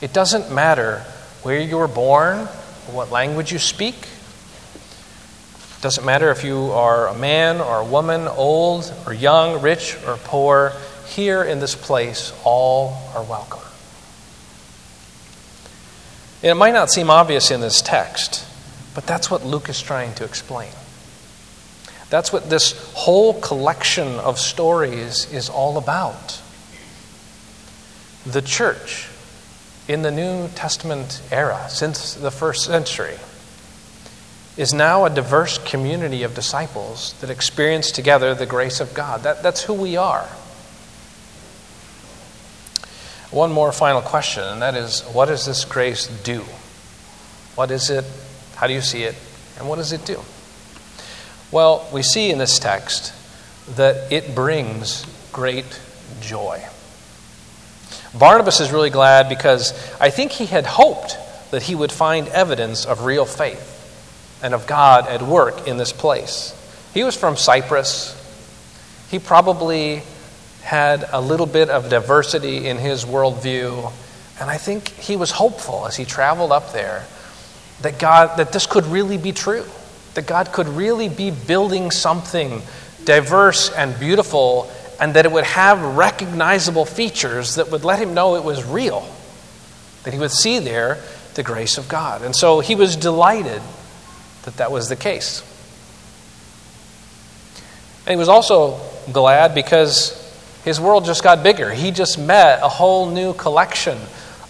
it 0.00 0.12
doesn't 0.12 0.52
matter 0.54 0.98
where 1.42 1.60
you 1.60 1.76
were 1.76 1.88
born 1.88 2.40
or 2.40 2.94
what 2.94 3.10
language 3.10 3.52
you 3.52 3.58
speak. 3.58 3.94
It 3.94 5.82
doesn't 5.82 6.04
matter 6.04 6.30
if 6.30 6.44
you 6.44 6.70
are 6.72 7.08
a 7.08 7.14
man 7.14 7.60
or 7.60 7.80
a 7.80 7.84
woman, 7.84 8.28
old 8.28 8.92
or 9.06 9.12
young, 9.12 9.60
rich 9.62 9.96
or 10.06 10.16
poor. 10.18 10.72
Here 11.14 11.42
in 11.42 11.60
this 11.60 11.74
place, 11.74 12.32
all 12.42 12.96
are 13.14 13.22
welcome. 13.22 13.60
it 16.42 16.54
might 16.54 16.72
not 16.72 16.90
seem 16.90 17.10
obvious 17.10 17.50
in 17.50 17.60
this 17.60 17.82
text, 17.82 18.46
but 18.94 19.06
that's 19.06 19.30
what 19.30 19.44
Luke 19.44 19.68
is 19.68 19.80
trying 19.82 20.14
to 20.14 20.24
explain. 20.24 20.70
That's 22.08 22.32
what 22.32 22.48
this 22.48 22.72
whole 22.94 23.38
collection 23.40 24.08
of 24.20 24.38
stories 24.38 25.30
is 25.30 25.50
all 25.50 25.76
about. 25.76 26.40
The 28.24 28.40
church 28.40 29.08
in 29.88 30.00
the 30.00 30.10
New 30.10 30.48
Testament 30.54 31.20
era, 31.30 31.66
since 31.68 32.14
the 32.14 32.30
first 32.30 32.64
century, 32.64 33.18
is 34.56 34.72
now 34.72 35.04
a 35.04 35.10
diverse 35.10 35.58
community 35.58 36.22
of 36.22 36.34
disciples 36.34 37.12
that 37.20 37.28
experience 37.28 37.90
together 37.90 38.34
the 38.34 38.46
grace 38.46 38.80
of 38.80 38.94
God. 38.94 39.24
That, 39.24 39.42
that's 39.42 39.62
who 39.62 39.74
we 39.74 39.98
are. 39.98 40.26
One 43.32 43.50
more 43.50 43.72
final 43.72 44.02
question, 44.02 44.42
and 44.44 44.60
that 44.60 44.74
is 44.74 45.00
what 45.00 45.26
does 45.26 45.46
this 45.46 45.64
grace 45.64 46.06
do? 46.06 46.44
What 47.54 47.70
is 47.70 47.88
it? 47.88 48.04
How 48.56 48.66
do 48.66 48.74
you 48.74 48.82
see 48.82 49.04
it? 49.04 49.14
And 49.58 49.66
what 49.66 49.76
does 49.76 49.92
it 49.92 50.04
do? 50.04 50.20
Well, 51.50 51.88
we 51.92 52.02
see 52.02 52.30
in 52.30 52.36
this 52.36 52.58
text 52.58 53.14
that 53.76 54.12
it 54.12 54.34
brings 54.34 55.06
great 55.32 55.80
joy. 56.20 56.62
Barnabas 58.18 58.60
is 58.60 58.70
really 58.70 58.90
glad 58.90 59.30
because 59.30 59.72
I 59.98 60.10
think 60.10 60.32
he 60.32 60.44
had 60.44 60.66
hoped 60.66 61.16
that 61.52 61.62
he 61.62 61.74
would 61.74 61.90
find 61.90 62.28
evidence 62.28 62.84
of 62.84 63.04
real 63.06 63.24
faith 63.24 64.40
and 64.42 64.52
of 64.52 64.66
God 64.66 65.08
at 65.08 65.22
work 65.22 65.66
in 65.66 65.78
this 65.78 65.92
place. 65.92 66.54
He 66.92 67.02
was 67.02 67.16
from 67.16 67.38
Cyprus. 67.38 68.14
He 69.10 69.18
probably 69.18 70.02
had 70.62 71.04
a 71.12 71.20
little 71.20 71.46
bit 71.46 71.68
of 71.68 71.90
diversity 71.90 72.68
in 72.68 72.78
his 72.78 73.04
worldview. 73.04 73.92
And 74.40 74.50
I 74.50 74.56
think 74.56 74.88
he 74.88 75.16
was 75.16 75.30
hopeful 75.30 75.86
as 75.86 75.96
he 75.96 76.04
traveled 76.04 76.52
up 76.52 76.72
there 76.72 77.04
that 77.82 77.98
God 77.98 78.38
that 78.38 78.52
this 78.52 78.66
could 78.66 78.86
really 78.86 79.18
be 79.18 79.32
true 79.32 79.64
that 80.14 80.26
God 80.26 80.52
could 80.52 80.68
really 80.68 81.08
be 81.08 81.30
building 81.30 81.90
something 81.90 82.62
diverse 83.04 83.70
and 83.70 83.98
beautiful, 83.98 84.70
and 85.00 85.14
that 85.14 85.24
it 85.24 85.32
would 85.32 85.44
have 85.44 85.96
recognizable 85.96 86.84
features 86.84 87.56
that 87.56 87.70
would 87.70 87.84
let 87.84 87.98
him 87.98 88.14
know 88.14 88.36
it 88.36 88.44
was 88.44 88.64
real, 88.64 89.06
that 90.04 90.12
he 90.12 90.20
would 90.20 90.30
see 90.30 90.58
there 90.58 90.98
the 91.34 91.42
grace 91.42 91.78
of 91.78 91.88
God. 91.88 92.22
And 92.22 92.36
so 92.36 92.60
he 92.60 92.74
was 92.74 92.96
delighted 92.96 93.62
that 94.42 94.56
that 94.58 94.70
was 94.70 94.88
the 94.88 94.96
case. 94.96 95.42
And 98.06 98.10
he 98.10 98.16
was 98.16 98.28
also 98.28 98.80
glad 99.10 99.54
because 99.54 100.18
his 100.64 100.80
world 100.80 101.04
just 101.04 101.22
got 101.22 101.42
bigger. 101.42 101.70
He 101.70 101.90
just 101.90 102.18
met 102.18 102.60
a 102.62 102.68
whole 102.68 103.10
new 103.10 103.34
collection 103.34 103.98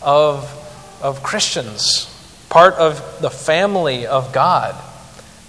of, 0.03 1.01
of 1.03 1.23
Christians, 1.23 2.09
part 2.51 2.75
of 2.75 3.21
the 3.21 3.31
family 3.31 4.07
of 4.07 4.33
God 4.33 4.75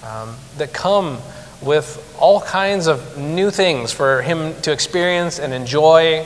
um, 0.06 0.36
that 0.58 0.74
come 0.74 1.20
with 1.62 2.16
all 2.20 2.42
kinds 2.42 2.88
of 2.88 3.18
new 3.18 3.52
things 3.52 3.92
for 3.92 4.22
him 4.22 4.54
to 4.62 4.72
experience 4.72 5.40
and 5.40 5.54
enjoy. 5.54 6.26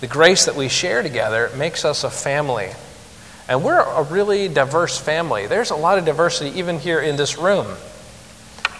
The 0.00 0.06
grace 0.06 0.46
that 0.46 0.56
we 0.56 0.68
share 0.68 1.02
together 1.02 1.50
makes 1.56 1.84
us 1.84 2.04
a 2.04 2.10
family. 2.10 2.70
And 3.48 3.64
we're 3.64 3.80
a 3.80 4.02
really 4.04 4.48
diverse 4.48 4.96
family. 4.96 5.46
There's 5.46 5.70
a 5.70 5.76
lot 5.76 5.98
of 5.98 6.04
diversity 6.04 6.58
even 6.58 6.78
here 6.78 7.00
in 7.00 7.16
this 7.16 7.36
room, 7.36 7.66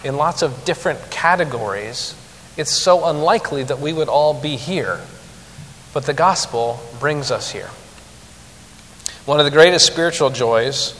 in 0.03 0.15
lots 0.15 0.41
of 0.41 0.63
different 0.65 1.11
categories. 1.11 2.15
It's 2.57 2.71
so 2.71 3.05
unlikely 3.05 3.63
that 3.63 3.79
we 3.79 3.93
would 3.93 4.09
all 4.09 4.33
be 4.33 4.55
here. 4.57 4.99
But 5.93 6.05
the 6.05 6.13
gospel 6.13 6.79
brings 6.99 7.31
us 7.31 7.51
here. 7.51 7.69
One 9.25 9.39
of 9.39 9.45
the 9.45 9.51
greatest 9.51 9.85
spiritual 9.85 10.29
joys 10.29 10.97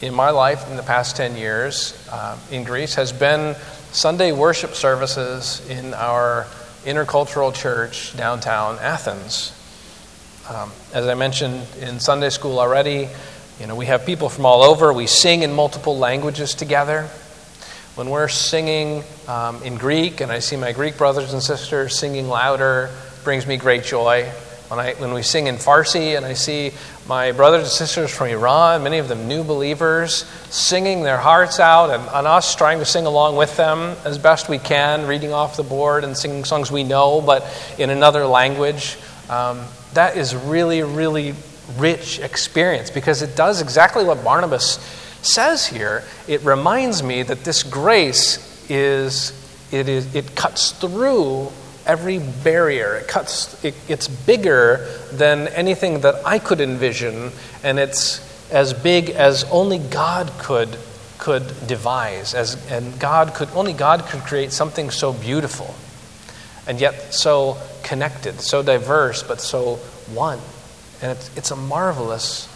in 0.00 0.14
my 0.14 0.30
life 0.30 0.68
in 0.68 0.76
the 0.76 0.82
past 0.82 1.16
10 1.16 1.36
years 1.36 1.96
uh, 2.10 2.36
in 2.50 2.64
Greece 2.64 2.94
has 2.96 3.12
been 3.12 3.54
Sunday 3.92 4.32
worship 4.32 4.74
services 4.74 5.66
in 5.68 5.94
our 5.94 6.46
intercultural 6.84 7.54
church 7.54 8.16
downtown 8.16 8.78
Athens. 8.80 9.52
Um, 10.48 10.72
as 10.92 11.06
I 11.06 11.14
mentioned 11.14 11.66
in 11.80 12.00
Sunday 12.00 12.30
school 12.30 12.58
already, 12.58 13.08
you 13.60 13.66
know, 13.66 13.76
we 13.76 13.86
have 13.86 14.04
people 14.04 14.28
from 14.28 14.44
all 14.44 14.62
over. 14.62 14.92
We 14.92 15.06
sing 15.06 15.42
in 15.42 15.52
multiple 15.52 15.96
languages 15.96 16.54
together. 16.54 17.08
When 17.94 18.08
we're 18.08 18.28
singing 18.28 19.04
um, 19.28 19.62
in 19.64 19.76
Greek, 19.76 20.22
and 20.22 20.32
I 20.32 20.38
see 20.38 20.56
my 20.56 20.72
Greek 20.72 20.96
brothers 20.96 21.34
and 21.34 21.42
sisters 21.42 21.94
singing 21.94 22.26
louder, 22.26 22.88
brings 23.22 23.46
me 23.46 23.58
great 23.58 23.84
joy. 23.84 24.24
When, 24.68 24.80
I, 24.80 24.94
when 24.94 25.12
we 25.12 25.20
sing 25.20 25.46
in 25.46 25.56
Farsi 25.56 26.16
and 26.16 26.24
I 26.24 26.32
see 26.32 26.72
my 27.06 27.32
brothers 27.32 27.64
and 27.64 27.70
sisters 27.70 28.10
from 28.10 28.28
Iran, 28.28 28.82
many 28.82 28.96
of 28.96 29.08
them 29.08 29.28
new 29.28 29.44
believers, 29.44 30.24
singing 30.48 31.02
their 31.02 31.18
hearts 31.18 31.60
out, 31.60 31.90
and, 31.90 32.02
and 32.14 32.26
us 32.26 32.54
trying 32.54 32.78
to 32.78 32.86
sing 32.86 33.04
along 33.04 33.36
with 33.36 33.58
them 33.58 33.94
as 34.06 34.16
best 34.16 34.48
we 34.48 34.58
can, 34.58 35.06
reading 35.06 35.34
off 35.34 35.58
the 35.58 35.62
board 35.62 36.02
and 36.02 36.16
singing 36.16 36.44
songs 36.44 36.72
we 36.72 36.84
know, 36.84 37.20
but 37.20 37.44
in 37.76 37.90
another 37.90 38.24
language. 38.24 38.96
Um, 39.28 39.66
that 39.92 40.16
is 40.16 40.34
really, 40.34 40.82
really 40.82 41.34
rich 41.76 42.20
experience 42.20 42.88
because 42.88 43.20
it 43.20 43.36
does 43.36 43.60
exactly 43.60 44.02
what 44.02 44.24
Barnabas 44.24 44.78
says 45.22 45.66
here. 45.66 46.04
It 46.28 46.42
reminds 46.42 47.02
me 47.02 47.22
that 47.22 47.44
this 47.44 47.62
grace 47.62 48.70
is 48.70 49.38
it, 49.72 49.88
is, 49.88 50.14
it 50.14 50.36
cuts 50.36 50.72
through 50.72 51.50
every 51.86 52.18
barrier. 52.18 52.96
It 52.96 53.08
cuts, 53.08 53.62
it, 53.64 53.74
it's 53.88 54.08
bigger 54.08 54.86
than 55.12 55.48
anything 55.48 56.00
that 56.00 56.26
I 56.26 56.38
could 56.38 56.60
envision, 56.60 57.32
and 57.64 57.78
it's 57.78 58.50
as 58.52 58.74
big 58.74 59.10
as 59.10 59.44
only 59.44 59.78
God 59.78 60.30
could 60.38 60.76
could 61.18 61.68
devise 61.68 62.34
as 62.34 62.56
and 62.68 62.98
God 62.98 63.32
could 63.32 63.48
only 63.54 63.72
God 63.72 64.02
could 64.06 64.22
create 64.22 64.50
something 64.50 64.90
so 64.90 65.12
beautiful 65.12 65.72
and 66.66 66.80
yet 66.80 67.14
so 67.14 67.56
connected, 67.84 68.40
so 68.40 68.62
diverse, 68.62 69.22
but 69.22 69.40
so 69.40 69.76
one. 70.14 70.40
And 71.00 71.12
it's, 71.12 71.36
it's 71.36 71.50
a 71.50 71.56
marvelous 71.56 72.48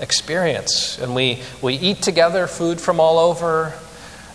experience. 0.00 0.98
And 0.98 1.14
we, 1.14 1.40
we 1.62 1.74
eat 1.74 2.02
together 2.02 2.46
food 2.46 2.80
from 2.80 3.00
all 3.00 3.18
over. 3.18 3.72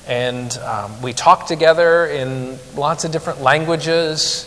And 0.08 0.56
um, 0.60 1.02
we 1.02 1.14
talk 1.14 1.48
together 1.48 2.06
in 2.06 2.58
lots 2.76 3.06
of 3.06 3.12
different 3.12 3.42
languages. 3.42 4.46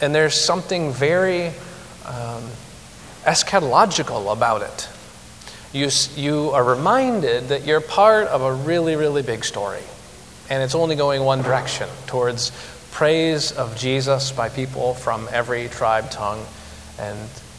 And 0.00 0.14
there's 0.14 0.40
something 0.40 0.92
very 0.92 1.48
um, 2.06 2.44
eschatological 3.24 4.32
about 4.32 4.62
it. 4.62 4.88
you, 5.72 5.88
you 6.14 6.50
are 6.50 6.62
reminded 6.62 7.48
that 7.48 7.66
you're 7.66 7.80
part 7.80 8.28
of 8.28 8.42
a 8.42 8.52
really, 8.52 8.96
really 8.96 9.22
big 9.22 9.44
story. 9.44 9.82
And 10.50 10.62
it's 10.62 10.74
only 10.74 10.94
going 10.94 11.22
one 11.22 11.42
direction 11.42 11.88
towards 12.06 12.52
praise 12.92 13.50
of 13.50 13.76
Jesus 13.76 14.30
by 14.30 14.50
people 14.50 14.94
from 14.94 15.28
every 15.32 15.68
tribe, 15.68 16.10
tongue, 16.10 16.44
and, 16.98 17.18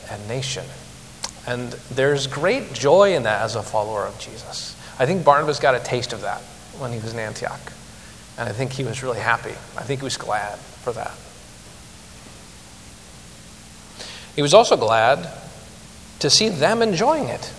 and 0.10 0.28
nation. 0.28 0.64
And 1.48 1.72
there's 1.92 2.28
great 2.28 2.74
joy 2.74 3.16
in 3.16 3.24
that 3.24 3.42
as 3.42 3.56
a 3.56 3.64
follower 3.64 4.06
of 4.06 4.18
Jesus. 4.20 4.76
I 5.00 5.06
think 5.06 5.24
Barnabas 5.24 5.60
got 5.60 5.76
a 5.76 5.80
taste 5.80 6.14
of 6.14 6.22
that 6.22 6.42
when 6.80 6.92
he 6.92 7.00
was 7.00 7.14
in 7.14 7.20
Antioch. 7.20 7.72
And 8.38 8.50
I 8.50 8.52
think 8.52 8.74
he 8.74 8.84
was 8.84 9.04
really 9.04 9.20
happy. 9.20 9.52
I 9.78 9.84
think 9.84 10.02
he 10.02 10.04
was 10.04 10.18
glad 10.18 10.58
for 10.58 10.92
that. 10.94 11.14
He 14.36 14.42
was 14.42 14.54
also 14.54 14.76
glad 14.76 15.30
to 16.20 16.30
see 16.30 16.50
them 16.50 16.82
enjoying 16.82 17.30
it. 17.30 17.54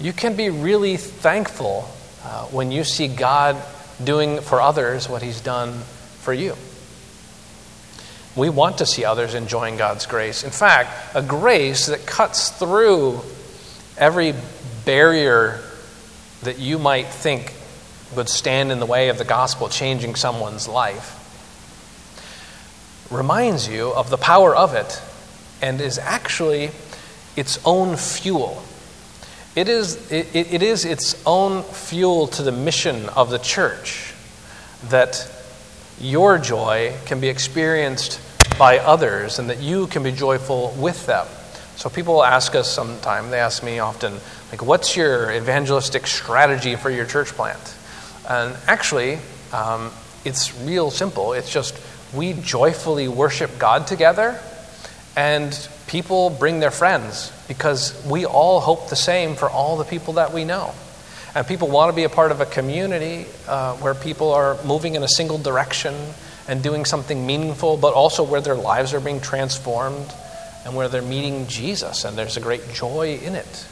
You 0.00 0.12
can 0.12 0.36
be 0.36 0.50
really 0.50 0.96
thankful 0.96 1.88
uh, 2.24 2.44
when 2.46 2.72
you 2.72 2.84
see 2.84 3.08
God 3.08 3.62
doing 4.02 4.40
for 4.40 4.60
others 4.60 5.08
what 5.08 5.22
He's 5.22 5.40
done 5.40 5.72
for 6.20 6.32
you. 6.32 6.56
We 8.34 8.48
want 8.48 8.78
to 8.78 8.86
see 8.86 9.04
others 9.04 9.34
enjoying 9.34 9.76
God's 9.76 10.06
grace. 10.06 10.42
In 10.42 10.50
fact, 10.50 11.14
a 11.14 11.22
grace 11.22 11.86
that 11.86 12.06
cuts 12.06 12.50
through 12.50 13.20
every 13.98 14.34
barrier 14.84 15.60
that 16.42 16.58
you 16.58 16.78
might 16.78 17.08
think 17.08 17.52
would 18.16 18.28
stand 18.28 18.72
in 18.72 18.80
the 18.80 18.86
way 18.86 19.08
of 19.08 19.18
the 19.18 19.24
gospel 19.24 19.68
changing 19.68 20.14
someone's 20.14 20.68
life 20.68 21.18
reminds 23.10 23.68
you 23.68 23.92
of 23.92 24.10
the 24.10 24.16
power 24.16 24.56
of 24.56 24.74
it 24.74 25.00
and 25.60 25.80
is 25.80 25.98
actually 25.98 26.70
its 27.36 27.58
own 27.64 27.96
fuel. 27.96 28.62
It 29.54 29.68
is, 29.68 30.10
it, 30.10 30.34
it 30.34 30.62
is 30.62 30.84
its 30.84 31.22
own 31.26 31.62
fuel 31.62 32.26
to 32.28 32.42
the 32.42 32.52
mission 32.52 33.08
of 33.10 33.30
the 33.30 33.38
church 33.38 34.14
that 34.84 35.30
your 36.02 36.38
joy 36.38 36.92
can 37.06 37.20
be 37.20 37.28
experienced 37.28 38.20
by 38.58 38.78
others 38.78 39.38
and 39.38 39.48
that 39.48 39.60
you 39.60 39.86
can 39.86 40.02
be 40.02 40.12
joyful 40.12 40.74
with 40.78 41.06
them. 41.06 41.26
So 41.76 41.88
people 41.88 42.22
ask 42.22 42.54
us 42.54 42.70
sometime, 42.70 43.30
they 43.30 43.38
ask 43.38 43.62
me 43.62 43.78
often, 43.78 44.14
like, 44.50 44.62
what's 44.62 44.96
your 44.96 45.32
evangelistic 45.32 46.06
strategy 46.06 46.76
for 46.76 46.90
your 46.90 47.06
church 47.06 47.28
plant? 47.28 47.76
And 48.28 48.54
actually, 48.66 49.18
um, 49.52 49.90
it's 50.24 50.56
real 50.60 50.90
simple. 50.90 51.32
It's 51.32 51.50
just 51.50 51.80
we 52.14 52.34
joyfully 52.34 53.08
worship 53.08 53.58
God 53.58 53.86
together 53.86 54.38
and 55.16 55.68
people 55.86 56.30
bring 56.30 56.60
their 56.60 56.70
friends 56.70 57.32
because 57.48 58.04
we 58.06 58.24
all 58.26 58.60
hope 58.60 58.88
the 58.88 58.96
same 58.96 59.34
for 59.34 59.48
all 59.50 59.76
the 59.76 59.84
people 59.84 60.14
that 60.14 60.32
we 60.32 60.44
know. 60.44 60.72
And 61.34 61.46
people 61.46 61.68
want 61.68 61.90
to 61.90 61.96
be 61.96 62.04
a 62.04 62.10
part 62.10 62.30
of 62.30 62.40
a 62.40 62.46
community 62.46 63.26
uh, 63.48 63.74
where 63.76 63.94
people 63.94 64.32
are 64.32 64.62
moving 64.64 64.94
in 64.96 65.02
a 65.02 65.08
single 65.08 65.38
direction 65.38 65.94
and 66.46 66.62
doing 66.62 66.84
something 66.84 67.26
meaningful, 67.26 67.76
but 67.76 67.94
also 67.94 68.22
where 68.22 68.40
their 68.40 68.54
lives 68.54 68.92
are 68.92 69.00
being 69.00 69.20
transformed 69.20 70.12
and 70.64 70.76
where 70.76 70.88
they're 70.88 71.02
meeting 71.02 71.46
Jesus, 71.46 72.04
and 72.04 72.16
there's 72.16 72.36
a 72.36 72.40
great 72.40 72.68
joy 72.72 73.18
in 73.22 73.34
it. 73.34 73.66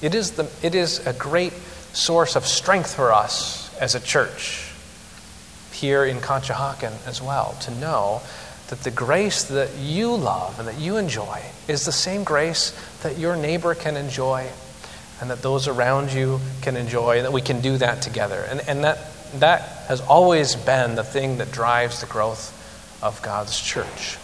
It 0.00 0.14
is, 0.14 0.32
the, 0.32 0.48
it 0.62 0.74
is 0.74 1.04
a 1.06 1.12
great 1.12 1.52
source 1.92 2.36
of 2.36 2.46
strength 2.46 2.94
for 2.94 3.12
us 3.12 3.76
as 3.78 3.94
a 3.94 4.00
church 4.00 4.72
here 5.72 6.04
in 6.04 6.18
Conshohocken 6.18 6.92
as 7.06 7.20
well 7.20 7.56
to 7.62 7.70
know 7.72 8.22
that 8.68 8.80
the 8.80 8.90
grace 8.90 9.44
that 9.44 9.74
you 9.76 10.14
love 10.14 10.58
and 10.58 10.68
that 10.68 10.78
you 10.78 10.96
enjoy 10.96 11.40
is 11.66 11.84
the 11.84 11.92
same 11.92 12.24
grace 12.24 12.72
that 13.02 13.18
your 13.18 13.36
neighbor 13.36 13.74
can 13.74 13.96
enjoy 13.96 14.46
and 15.20 15.30
that 15.30 15.42
those 15.42 15.68
around 15.68 16.12
you 16.12 16.40
can 16.62 16.76
enjoy, 16.76 17.16
and 17.16 17.24
that 17.24 17.32
we 17.32 17.40
can 17.40 17.60
do 17.60 17.76
that 17.78 18.02
together. 18.02 18.46
And, 18.48 18.60
and 18.68 18.84
that, 18.84 18.98
that 19.40 19.62
has 19.88 20.00
always 20.00 20.54
been 20.54 20.94
the 20.94 21.04
thing 21.04 21.38
that 21.38 21.50
drives 21.50 22.00
the 22.00 22.06
growth 22.06 22.54
of 23.02 23.20
God's 23.22 23.60
church. 23.60 24.18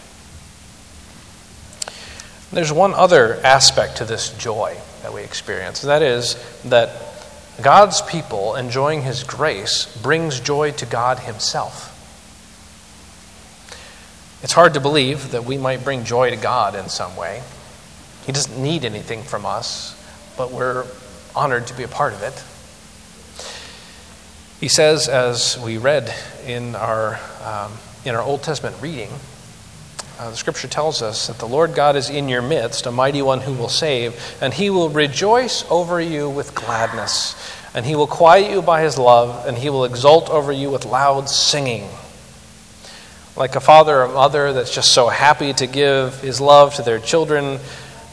There's 2.51 2.71
one 2.71 2.93
other 2.93 3.35
aspect 3.43 3.97
to 3.97 4.05
this 4.05 4.29
joy 4.37 4.77
that 5.01 5.13
we 5.13 5.21
experience, 5.21 5.83
and 5.83 5.89
that 5.89 6.01
is 6.01 6.35
that 6.63 6.89
God's 7.61 8.01
people 8.01 8.55
enjoying 8.55 9.01
His 9.01 9.23
grace 9.23 9.85
brings 10.01 10.39
joy 10.39 10.71
to 10.71 10.85
God 10.85 11.19
Himself. 11.19 11.91
It's 14.43 14.53
hard 14.53 14.75
to 14.75 14.79
believe 14.79 15.31
that 15.31 15.45
we 15.45 15.57
might 15.57 15.83
bring 15.83 16.03
joy 16.03 16.29
to 16.29 16.35
God 16.35 16.75
in 16.75 16.87
some 16.89 17.15
way. 17.15 17.41
He 18.25 18.31
doesn't 18.31 18.61
need 18.61 18.85
anything 18.85 19.23
from 19.23 19.45
us, 19.45 19.94
but 20.37 20.51
we're 20.51 20.85
honored 21.35 21.67
to 21.67 21.73
be 21.73 21.83
a 21.83 21.87
part 21.87 22.13
of 22.13 22.21
it. 22.23 22.33
He 24.59 24.67
says, 24.67 25.09
as 25.09 25.59
we 25.59 25.77
read 25.77 26.13
in 26.45 26.75
our, 26.75 27.19
um, 27.43 27.73
in 28.05 28.15
our 28.15 28.21
Old 28.21 28.43
Testament 28.43 28.75
reading, 28.81 29.09
uh, 30.17 30.29
the 30.29 30.37
scripture 30.37 30.67
tells 30.67 31.01
us 31.01 31.27
that 31.27 31.39
the 31.39 31.47
Lord 31.47 31.75
God 31.75 31.95
is 31.95 32.09
in 32.09 32.29
your 32.29 32.41
midst, 32.41 32.85
a 32.85 32.91
mighty 32.91 33.21
one 33.21 33.41
who 33.41 33.53
will 33.53 33.69
save, 33.69 34.15
and 34.41 34.53
he 34.53 34.69
will 34.69 34.89
rejoice 34.89 35.69
over 35.69 35.99
you 35.99 36.29
with 36.29 36.55
gladness, 36.55 37.35
and 37.73 37.85
he 37.85 37.95
will 37.95 38.07
quiet 38.07 38.49
you 38.49 38.61
by 38.61 38.81
his 38.81 38.97
love, 38.97 39.45
and 39.45 39.57
he 39.57 39.69
will 39.69 39.83
exult 39.83 40.29
over 40.29 40.51
you 40.51 40.69
with 40.71 40.85
loud 40.85 41.29
singing 41.29 41.89
like 43.35 43.55
a 43.55 43.59
father 43.59 44.03
or 44.03 44.07
mother 44.07 44.53
that's 44.53 44.73
just 44.73 44.93
so 44.93 45.07
happy 45.07 45.51
to 45.53 45.67
give 45.67 46.21
his 46.21 46.39
love 46.39 46.75
to 46.75 46.81
their 46.83 46.99
children. 46.99 47.59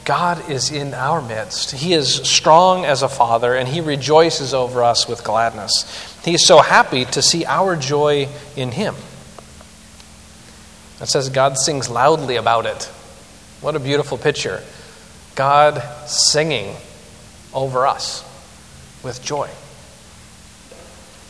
God 0.04 0.50
is 0.50 0.70
in 0.70 0.94
our 0.94 1.22
midst. 1.22 1.72
He 1.72 1.92
is 1.92 2.14
strong 2.28 2.84
as 2.84 3.02
a 3.02 3.08
father, 3.08 3.54
and 3.54 3.68
he 3.68 3.80
rejoices 3.80 4.52
over 4.52 4.82
us 4.82 5.08
with 5.08 5.22
gladness. 5.22 6.18
He 6.24 6.34
is 6.34 6.46
so 6.46 6.58
happy 6.58 7.04
to 7.06 7.22
see 7.22 7.44
our 7.44 7.76
joy 7.76 8.28
in 8.56 8.72
him. 8.72 8.94
It 11.00 11.06
says 11.06 11.28
God 11.28 11.56
sings 11.58 11.88
loudly 11.88 12.36
about 12.36 12.66
it. 12.66 12.84
What 13.60 13.76
a 13.76 13.80
beautiful 13.80 14.18
picture. 14.18 14.62
God 15.34 15.82
singing 16.08 16.76
over 17.54 17.86
us 17.86 18.24
with 19.02 19.22
joy. 19.22 19.48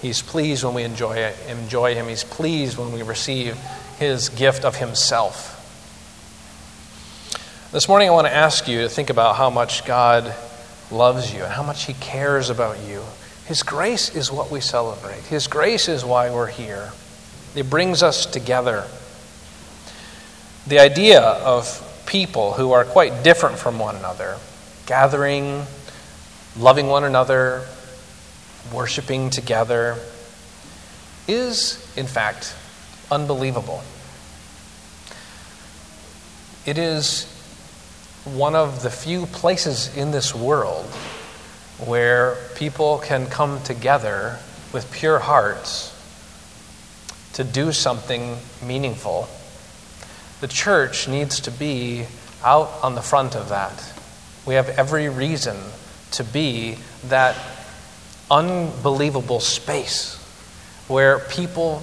He's 0.00 0.20
pleased 0.20 0.64
when 0.64 0.74
we 0.74 0.82
enjoy, 0.82 1.32
enjoy 1.48 1.94
him. 1.94 2.08
He's 2.08 2.24
pleased 2.24 2.76
when 2.76 2.92
we 2.92 3.02
receive 3.02 3.56
his 3.98 4.30
gift 4.30 4.64
of 4.64 4.76
himself. 4.76 5.51
This 7.72 7.88
morning, 7.88 8.10
I 8.10 8.12
want 8.12 8.26
to 8.26 8.34
ask 8.34 8.68
you 8.68 8.82
to 8.82 8.88
think 8.90 9.08
about 9.08 9.36
how 9.36 9.48
much 9.48 9.86
God 9.86 10.34
loves 10.90 11.32
you 11.32 11.42
and 11.42 11.50
how 11.50 11.62
much 11.62 11.86
he 11.86 11.94
cares 11.94 12.50
about 12.50 12.78
you. 12.86 13.02
His 13.46 13.62
grace 13.62 14.14
is 14.14 14.30
what 14.30 14.50
we 14.50 14.60
celebrate, 14.60 15.22
His 15.22 15.46
grace 15.46 15.88
is 15.88 16.04
why 16.04 16.28
we're 16.30 16.48
here. 16.48 16.92
It 17.54 17.70
brings 17.70 18.02
us 18.02 18.26
together. 18.26 18.86
The 20.66 20.80
idea 20.80 21.22
of 21.22 22.04
people 22.04 22.52
who 22.52 22.72
are 22.72 22.84
quite 22.84 23.24
different 23.24 23.56
from 23.56 23.78
one 23.78 23.96
another, 23.96 24.36
gathering, 24.84 25.64
loving 26.58 26.88
one 26.88 27.04
another, 27.04 27.66
worshiping 28.70 29.30
together, 29.30 29.96
is, 31.26 31.82
in 31.96 32.06
fact, 32.06 32.54
unbelievable. 33.10 33.82
It 36.66 36.76
is 36.76 37.32
one 38.24 38.54
of 38.54 38.82
the 38.82 38.90
few 38.90 39.26
places 39.26 39.96
in 39.96 40.10
this 40.10 40.34
world 40.34 40.86
where 41.78 42.36
people 42.54 42.98
can 42.98 43.26
come 43.26 43.60
together 43.62 44.38
with 44.72 44.90
pure 44.92 45.18
hearts 45.18 45.88
to 47.32 47.44
do 47.44 47.72
something 47.72 48.36
meaningful. 48.64 49.28
The 50.40 50.48
church 50.48 51.08
needs 51.08 51.40
to 51.40 51.50
be 51.50 52.06
out 52.44 52.70
on 52.82 52.94
the 52.94 53.02
front 53.02 53.34
of 53.34 53.48
that. 53.48 53.92
We 54.46 54.54
have 54.54 54.68
every 54.68 55.08
reason 55.08 55.56
to 56.12 56.24
be 56.24 56.76
that 57.04 57.36
unbelievable 58.30 59.40
space 59.40 60.16
where 60.88 61.18
people 61.18 61.80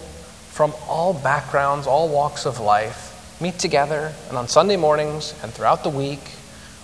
from 0.52 0.74
all 0.88 1.14
backgrounds, 1.14 1.88
all 1.88 2.10
walks 2.10 2.46
of 2.46 2.60
life, 2.60 3.09
meet 3.42 3.60
together, 3.60 4.14
and 4.28 4.38
on 4.38 4.48
Sunday 4.48 4.76
mornings 4.76 5.34
and 5.44 5.52
throughout 5.52 5.84
the 5.84 5.90
week, 5.90 6.20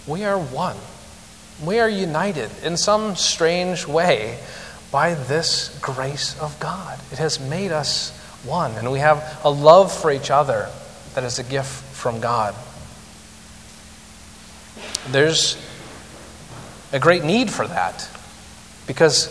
we 0.08 0.24
are 0.24 0.38
one. 0.38 0.78
We 1.63 1.80
are 1.80 1.89
united 1.89 2.50
in 2.63 2.78
some 2.78 3.15
strange 3.15 3.88
way 3.88 4.38
by 4.91 5.13
this 5.13 5.78
grace 5.82 6.39
of 6.39 6.60
God. 6.60 7.00
It 7.12 7.18
has 7.18 7.39
made 7.39 7.72
us 7.72 8.12
one, 8.44 8.72
and 8.76 8.91
we 8.91 9.00
have 9.00 9.39
a 9.44 9.50
love 9.50 9.91
for 9.91 10.12
each 10.12 10.32
other 10.32 10.70
that 11.13 11.24
is 11.24 11.39
a 11.39 11.44
gift 11.44 11.84
from 11.96 12.20
God. 12.20 12.56
There's 15.10 15.58
a 16.91 17.00
great 17.00 17.24
need 17.24 17.50
for 17.50 17.68
that 17.68 18.10
because 18.88 19.28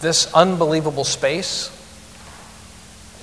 this 0.00 0.32
unbelievable 0.32 1.04
space 1.04 1.70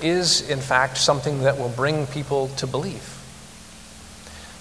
is, 0.02 0.48
in 0.48 0.60
fact, 0.60 0.98
something 0.98 1.42
that 1.42 1.58
will 1.58 1.68
bring 1.68 2.06
people 2.06 2.48
to 2.56 2.66
believe. 2.66 3.14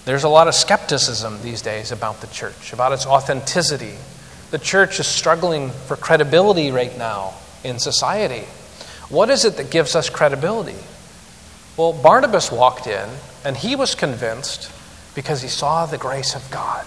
There's 0.06 0.24
a 0.24 0.30
lot 0.30 0.48
of 0.48 0.56
skepticism 0.56 1.42
these 1.42 1.62
days 1.62 1.92
about 1.92 2.22
the 2.22 2.28
church, 2.28 2.72
about 2.72 2.94
its 2.94 3.06
authenticity. 3.06 3.96
The 4.52 4.58
church 4.58 5.00
is 5.00 5.08
struggling 5.08 5.72
for 5.72 5.98
credibility 5.98 6.72
right 6.72 6.98
now 6.98 7.34
in 7.64 7.78
society. 7.80 8.46
What 9.10 9.30
is 9.30 9.44
it 9.44 9.58
that 9.58 9.70
gives 9.70 9.96
us 9.96 10.10
credibility? 10.10 10.78
Well, 11.76 11.94
Barnabas 11.94 12.52
walked 12.52 12.88
in 12.88 13.10
and 13.44 13.58
he 13.58 13.76
was 13.76 13.96
convinced 13.96 14.72
because 15.14 15.42
he 15.42 15.50
saw 15.50 15.86
the 15.86 15.98
grace 15.98 16.36
of 16.36 16.50
God. 16.52 16.86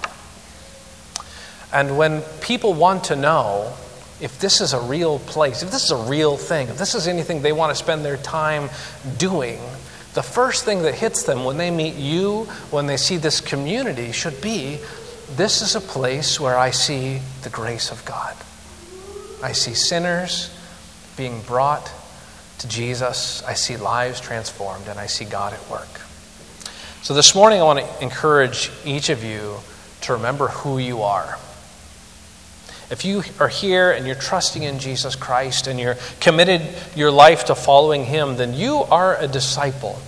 And 1.72 1.96
when 1.98 2.22
people 2.40 2.74
want 2.74 3.04
to 3.04 3.16
know 3.16 3.74
if 4.20 4.38
this 4.38 4.61
is 4.61 4.72
a 4.72 4.80
real 4.80 5.18
place, 5.18 5.62
if 5.62 5.70
this 5.70 5.85
is 5.85 5.90
a 5.90 6.09
real 6.11 6.37
thing, 6.37 6.68
if 6.68 6.78
this 6.78 6.94
is 6.94 7.09
anything 7.09 7.42
they 7.42 7.52
want 7.52 7.70
to 7.70 7.74
spend 7.74 8.04
their 8.04 8.16
time 8.18 8.68
doing, 9.18 9.59
the 10.14 10.22
first 10.22 10.64
thing 10.64 10.83
that 10.83 10.94
hits 10.94 11.22
them 11.22 11.44
when 11.44 11.56
they 11.56 11.70
meet 11.70 11.94
you, 11.94 12.44
when 12.70 12.87
they 12.87 12.96
see 12.96 13.16
this 13.16 13.40
community, 13.40 14.12
should 14.12 14.40
be 14.40 14.78
this 15.37 15.62
is 15.62 15.76
a 15.76 15.80
place 15.80 16.40
where 16.40 16.59
I 16.59 16.70
see 16.70 17.20
the 17.42 17.50
grace 17.50 17.90
of 17.90 18.04
God. 18.04 18.37
I 19.42 19.52
see 19.52 19.74
sinners 19.74 20.54
being 21.16 21.40
brought 21.42 21.90
to 22.59 22.68
Jesus, 22.68 23.42
I 23.44 23.54
see 23.54 23.76
lives 23.76 24.20
transformed, 24.20 24.88
and 24.88 24.98
I 24.98 25.06
see 25.06 25.24
God 25.24 25.54
at 25.54 25.70
work. 25.70 26.00
So 27.02 27.14
this 27.14 27.35
morning, 27.35 27.61
I 27.61 27.62
want 27.62 27.78
to 27.78 28.02
encourage 28.02 28.70
each 28.85 29.09
of 29.09 29.24
you 29.24 29.56
to 30.02 30.12
remember 30.14 30.48
who 30.48 30.78
you 30.78 31.02
are. 31.02 31.38
If 32.90 33.05
you 33.05 33.22
are 33.38 33.48
here 33.48 33.92
and 33.92 34.05
you're 34.05 34.16
trusting 34.16 34.64
in 34.64 34.81
Jesus 34.81 35.14
Christ 35.14 35.68
and 35.68 35.79
you're 35.79 35.96
committed 36.20 36.62
your 36.96 37.12
life 37.12 37.44
to 37.44 37.55
following 37.55 38.05
Him, 38.05 38.37
then 38.37 38.53
you 38.53 38.79
are 38.79 39.16
a 39.16 39.29
disciple. 39.29 40.00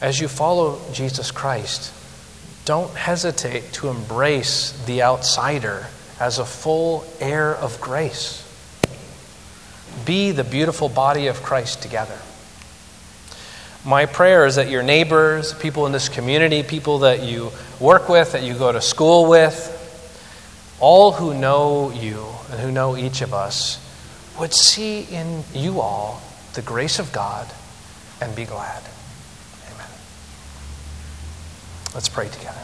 As 0.00 0.20
you 0.20 0.28
follow 0.28 0.78
Jesus 0.92 1.30
Christ, 1.30 1.92
don't 2.66 2.94
hesitate 2.94 3.72
to 3.74 3.88
embrace 3.88 4.72
the 4.84 5.02
outsider 5.02 5.86
as 6.20 6.38
a 6.38 6.44
full 6.44 7.04
heir 7.18 7.54
of 7.56 7.80
grace. 7.80 8.44
Be 10.04 10.32
the 10.32 10.44
beautiful 10.44 10.90
body 10.90 11.28
of 11.28 11.42
Christ 11.42 11.80
together. 11.80 12.18
My 13.86 14.04
prayer 14.04 14.44
is 14.44 14.56
that 14.56 14.68
your 14.68 14.82
neighbors, 14.82 15.54
people 15.54 15.86
in 15.86 15.92
this 15.92 16.10
community, 16.10 16.62
people 16.62 17.00
that 17.00 17.22
you 17.22 17.50
work 17.80 18.10
with, 18.10 18.32
that 18.32 18.42
you 18.42 18.52
go 18.52 18.70
to 18.70 18.82
school 18.82 19.30
with, 19.30 19.76
all 20.80 21.12
who 21.12 21.34
know 21.34 21.90
you 21.90 22.26
and 22.50 22.60
who 22.60 22.70
know 22.70 22.96
each 22.96 23.20
of 23.20 23.34
us 23.34 23.84
would 24.38 24.54
see 24.54 25.02
in 25.02 25.42
you 25.52 25.80
all 25.80 26.22
the 26.54 26.62
grace 26.62 26.98
of 26.98 27.12
God 27.12 27.46
and 28.20 28.34
be 28.34 28.44
glad. 28.44 28.82
Amen. 29.72 29.88
Let's 31.94 32.08
pray 32.08 32.28
together. 32.28 32.60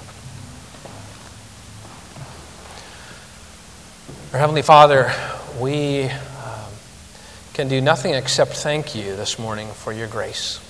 Our 4.32 4.38
Heavenly 4.38 4.62
Father, 4.62 5.12
we 5.60 6.04
um, 6.04 6.72
can 7.52 7.68
do 7.68 7.80
nothing 7.80 8.14
except 8.14 8.52
thank 8.54 8.94
you 8.94 9.16
this 9.16 9.38
morning 9.38 9.68
for 9.68 9.92
your 9.92 10.08
grace. 10.08 10.60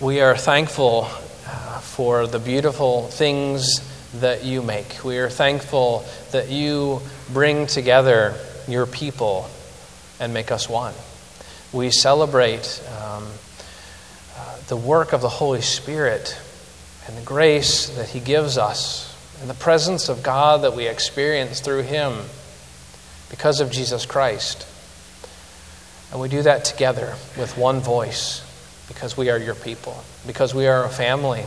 We 0.00 0.20
are 0.20 0.36
thankful 0.36 1.08
uh, 1.46 1.80
for 1.80 2.26
the 2.26 2.38
beautiful 2.38 3.08
things 3.08 3.80
that 4.14 4.44
you 4.44 4.62
make. 4.62 5.04
We 5.04 5.18
are 5.18 5.28
thankful 5.28 6.04
that 6.32 6.48
you 6.48 7.00
bring 7.32 7.66
together 7.66 8.34
your 8.66 8.86
people 8.86 9.48
and 10.20 10.32
make 10.32 10.50
us 10.50 10.68
one. 10.68 10.94
We 11.72 11.90
celebrate 11.90 12.82
um, 13.00 13.26
uh, 14.36 14.58
the 14.68 14.76
work 14.76 15.12
of 15.12 15.20
the 15.20 15.28
Holy 15.28 15.60
Spirit 15.60 16.38
and 17.06 17.16
the 17.16 17.22
grace 17.22 17.88
that 17.96 18.08
He 18.08 18.20
gives 18.20 18.56
us 18.58 19.04
and 19.40 19.48
the 19.48 19.54
presence 19.54 20.08
of 20.08 20.22
God 20.22 20.62
that 20.62 20.74
we 20.74 20.86
experience 20.86 21.60
through 21.60 21.82
Him 21.82 22.14
because 23.30 23.60
of 23.60 23.70
Jesus 23.70 24.06
Christ. 24.06 24.66
And 26.10 26.20
we 26.20 26.28
do 26.28 26.42
that 26.42 26.64
together 26.64 27.14
with 27.38 27.56
one 27.58 27.80
voice 27.80 28.44
because 28.88 29.16
we 29.16 29.28
are 29.28 29.38
your 29.38 29.54
people, 29.54 30.02
because 30.26 30.54
we 30.54 30.66
are 30.66 30.84
a 30.84 30.88
family. 30.88 31.44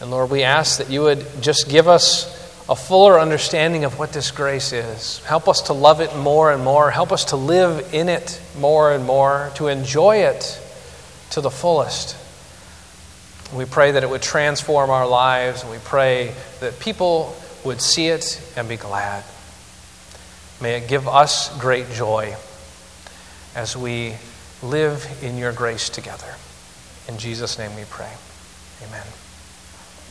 And 0.00 0.10
Lord, 0.10 0.30
we 0.30 0.42
ask 0.44 0.78
that 0.78 0.90
you 0.90 1.02
would 1.02 1.26
just 1.42 1.68
give 1.68 1.88
us 1.88 2.34
a 2.68 2.76
fuller 2.76 3.18
understanding 3.18 3.84
of 3.84 3.98
what 3.98 4.12
this 4.12 4.30
grace 4.30 4.72
is. 4.72 5.18
Help 5.24 5.48
us 5.48 5.62
to 5.62 5.72
love 5.72 6.00
it 6.00 6.14
more 6.16 6.52
and 6.52 6.62
more. 6.62 6.90
Help 6.90 7.12
us 7.12 7.26
to 7.26 7.36
live 7.36 7.94
in 7.94 8.08
it 8.08 8.40
more 8.58 8.92
and 8.92 9.04
more, 9.04 9.50
to 9.54 9.68
enjoy 9.68 10.18
it 10.18 10.60
to 11.30 11.40
the 11.40 11.50
fullest. 11.50 12.16
We 13.54 13.64
pray 13.64 13.92
that 13.92 14.02
it 14.02 14.10
would 14.10 14.22
transform 14.22 14.90
our 14.90 15.08
lives. 15.08 15.64
We 15.64 15.78
pray 15.78 16.34
that 16.60 16.78
people 16.78 17.34
would 17.64 17.80
see 17.80 18.08
it 18.08 18.40
and 18.56 18.68
be 18.68 18.76
glad. 18.76 19.24
May 20.60 20.76
it 20.76 20.88
give 20.88 21.08
us 21.08 21.56
great 21.58 21.90
joy 21.92 22.34
as 23.56 23.76
we 23.76 24.14
live 24.62 25.06
in 25.22 25.38
your 25.38 25.52
grace 25.52 25.88
together. 25.88 26.34
In 27.08 27.16
Jesus' 27.16 27.58
name 27.58 27.74
we 27.74 27.84
pray. 27.88 28.12
Amen. 28.86 29.06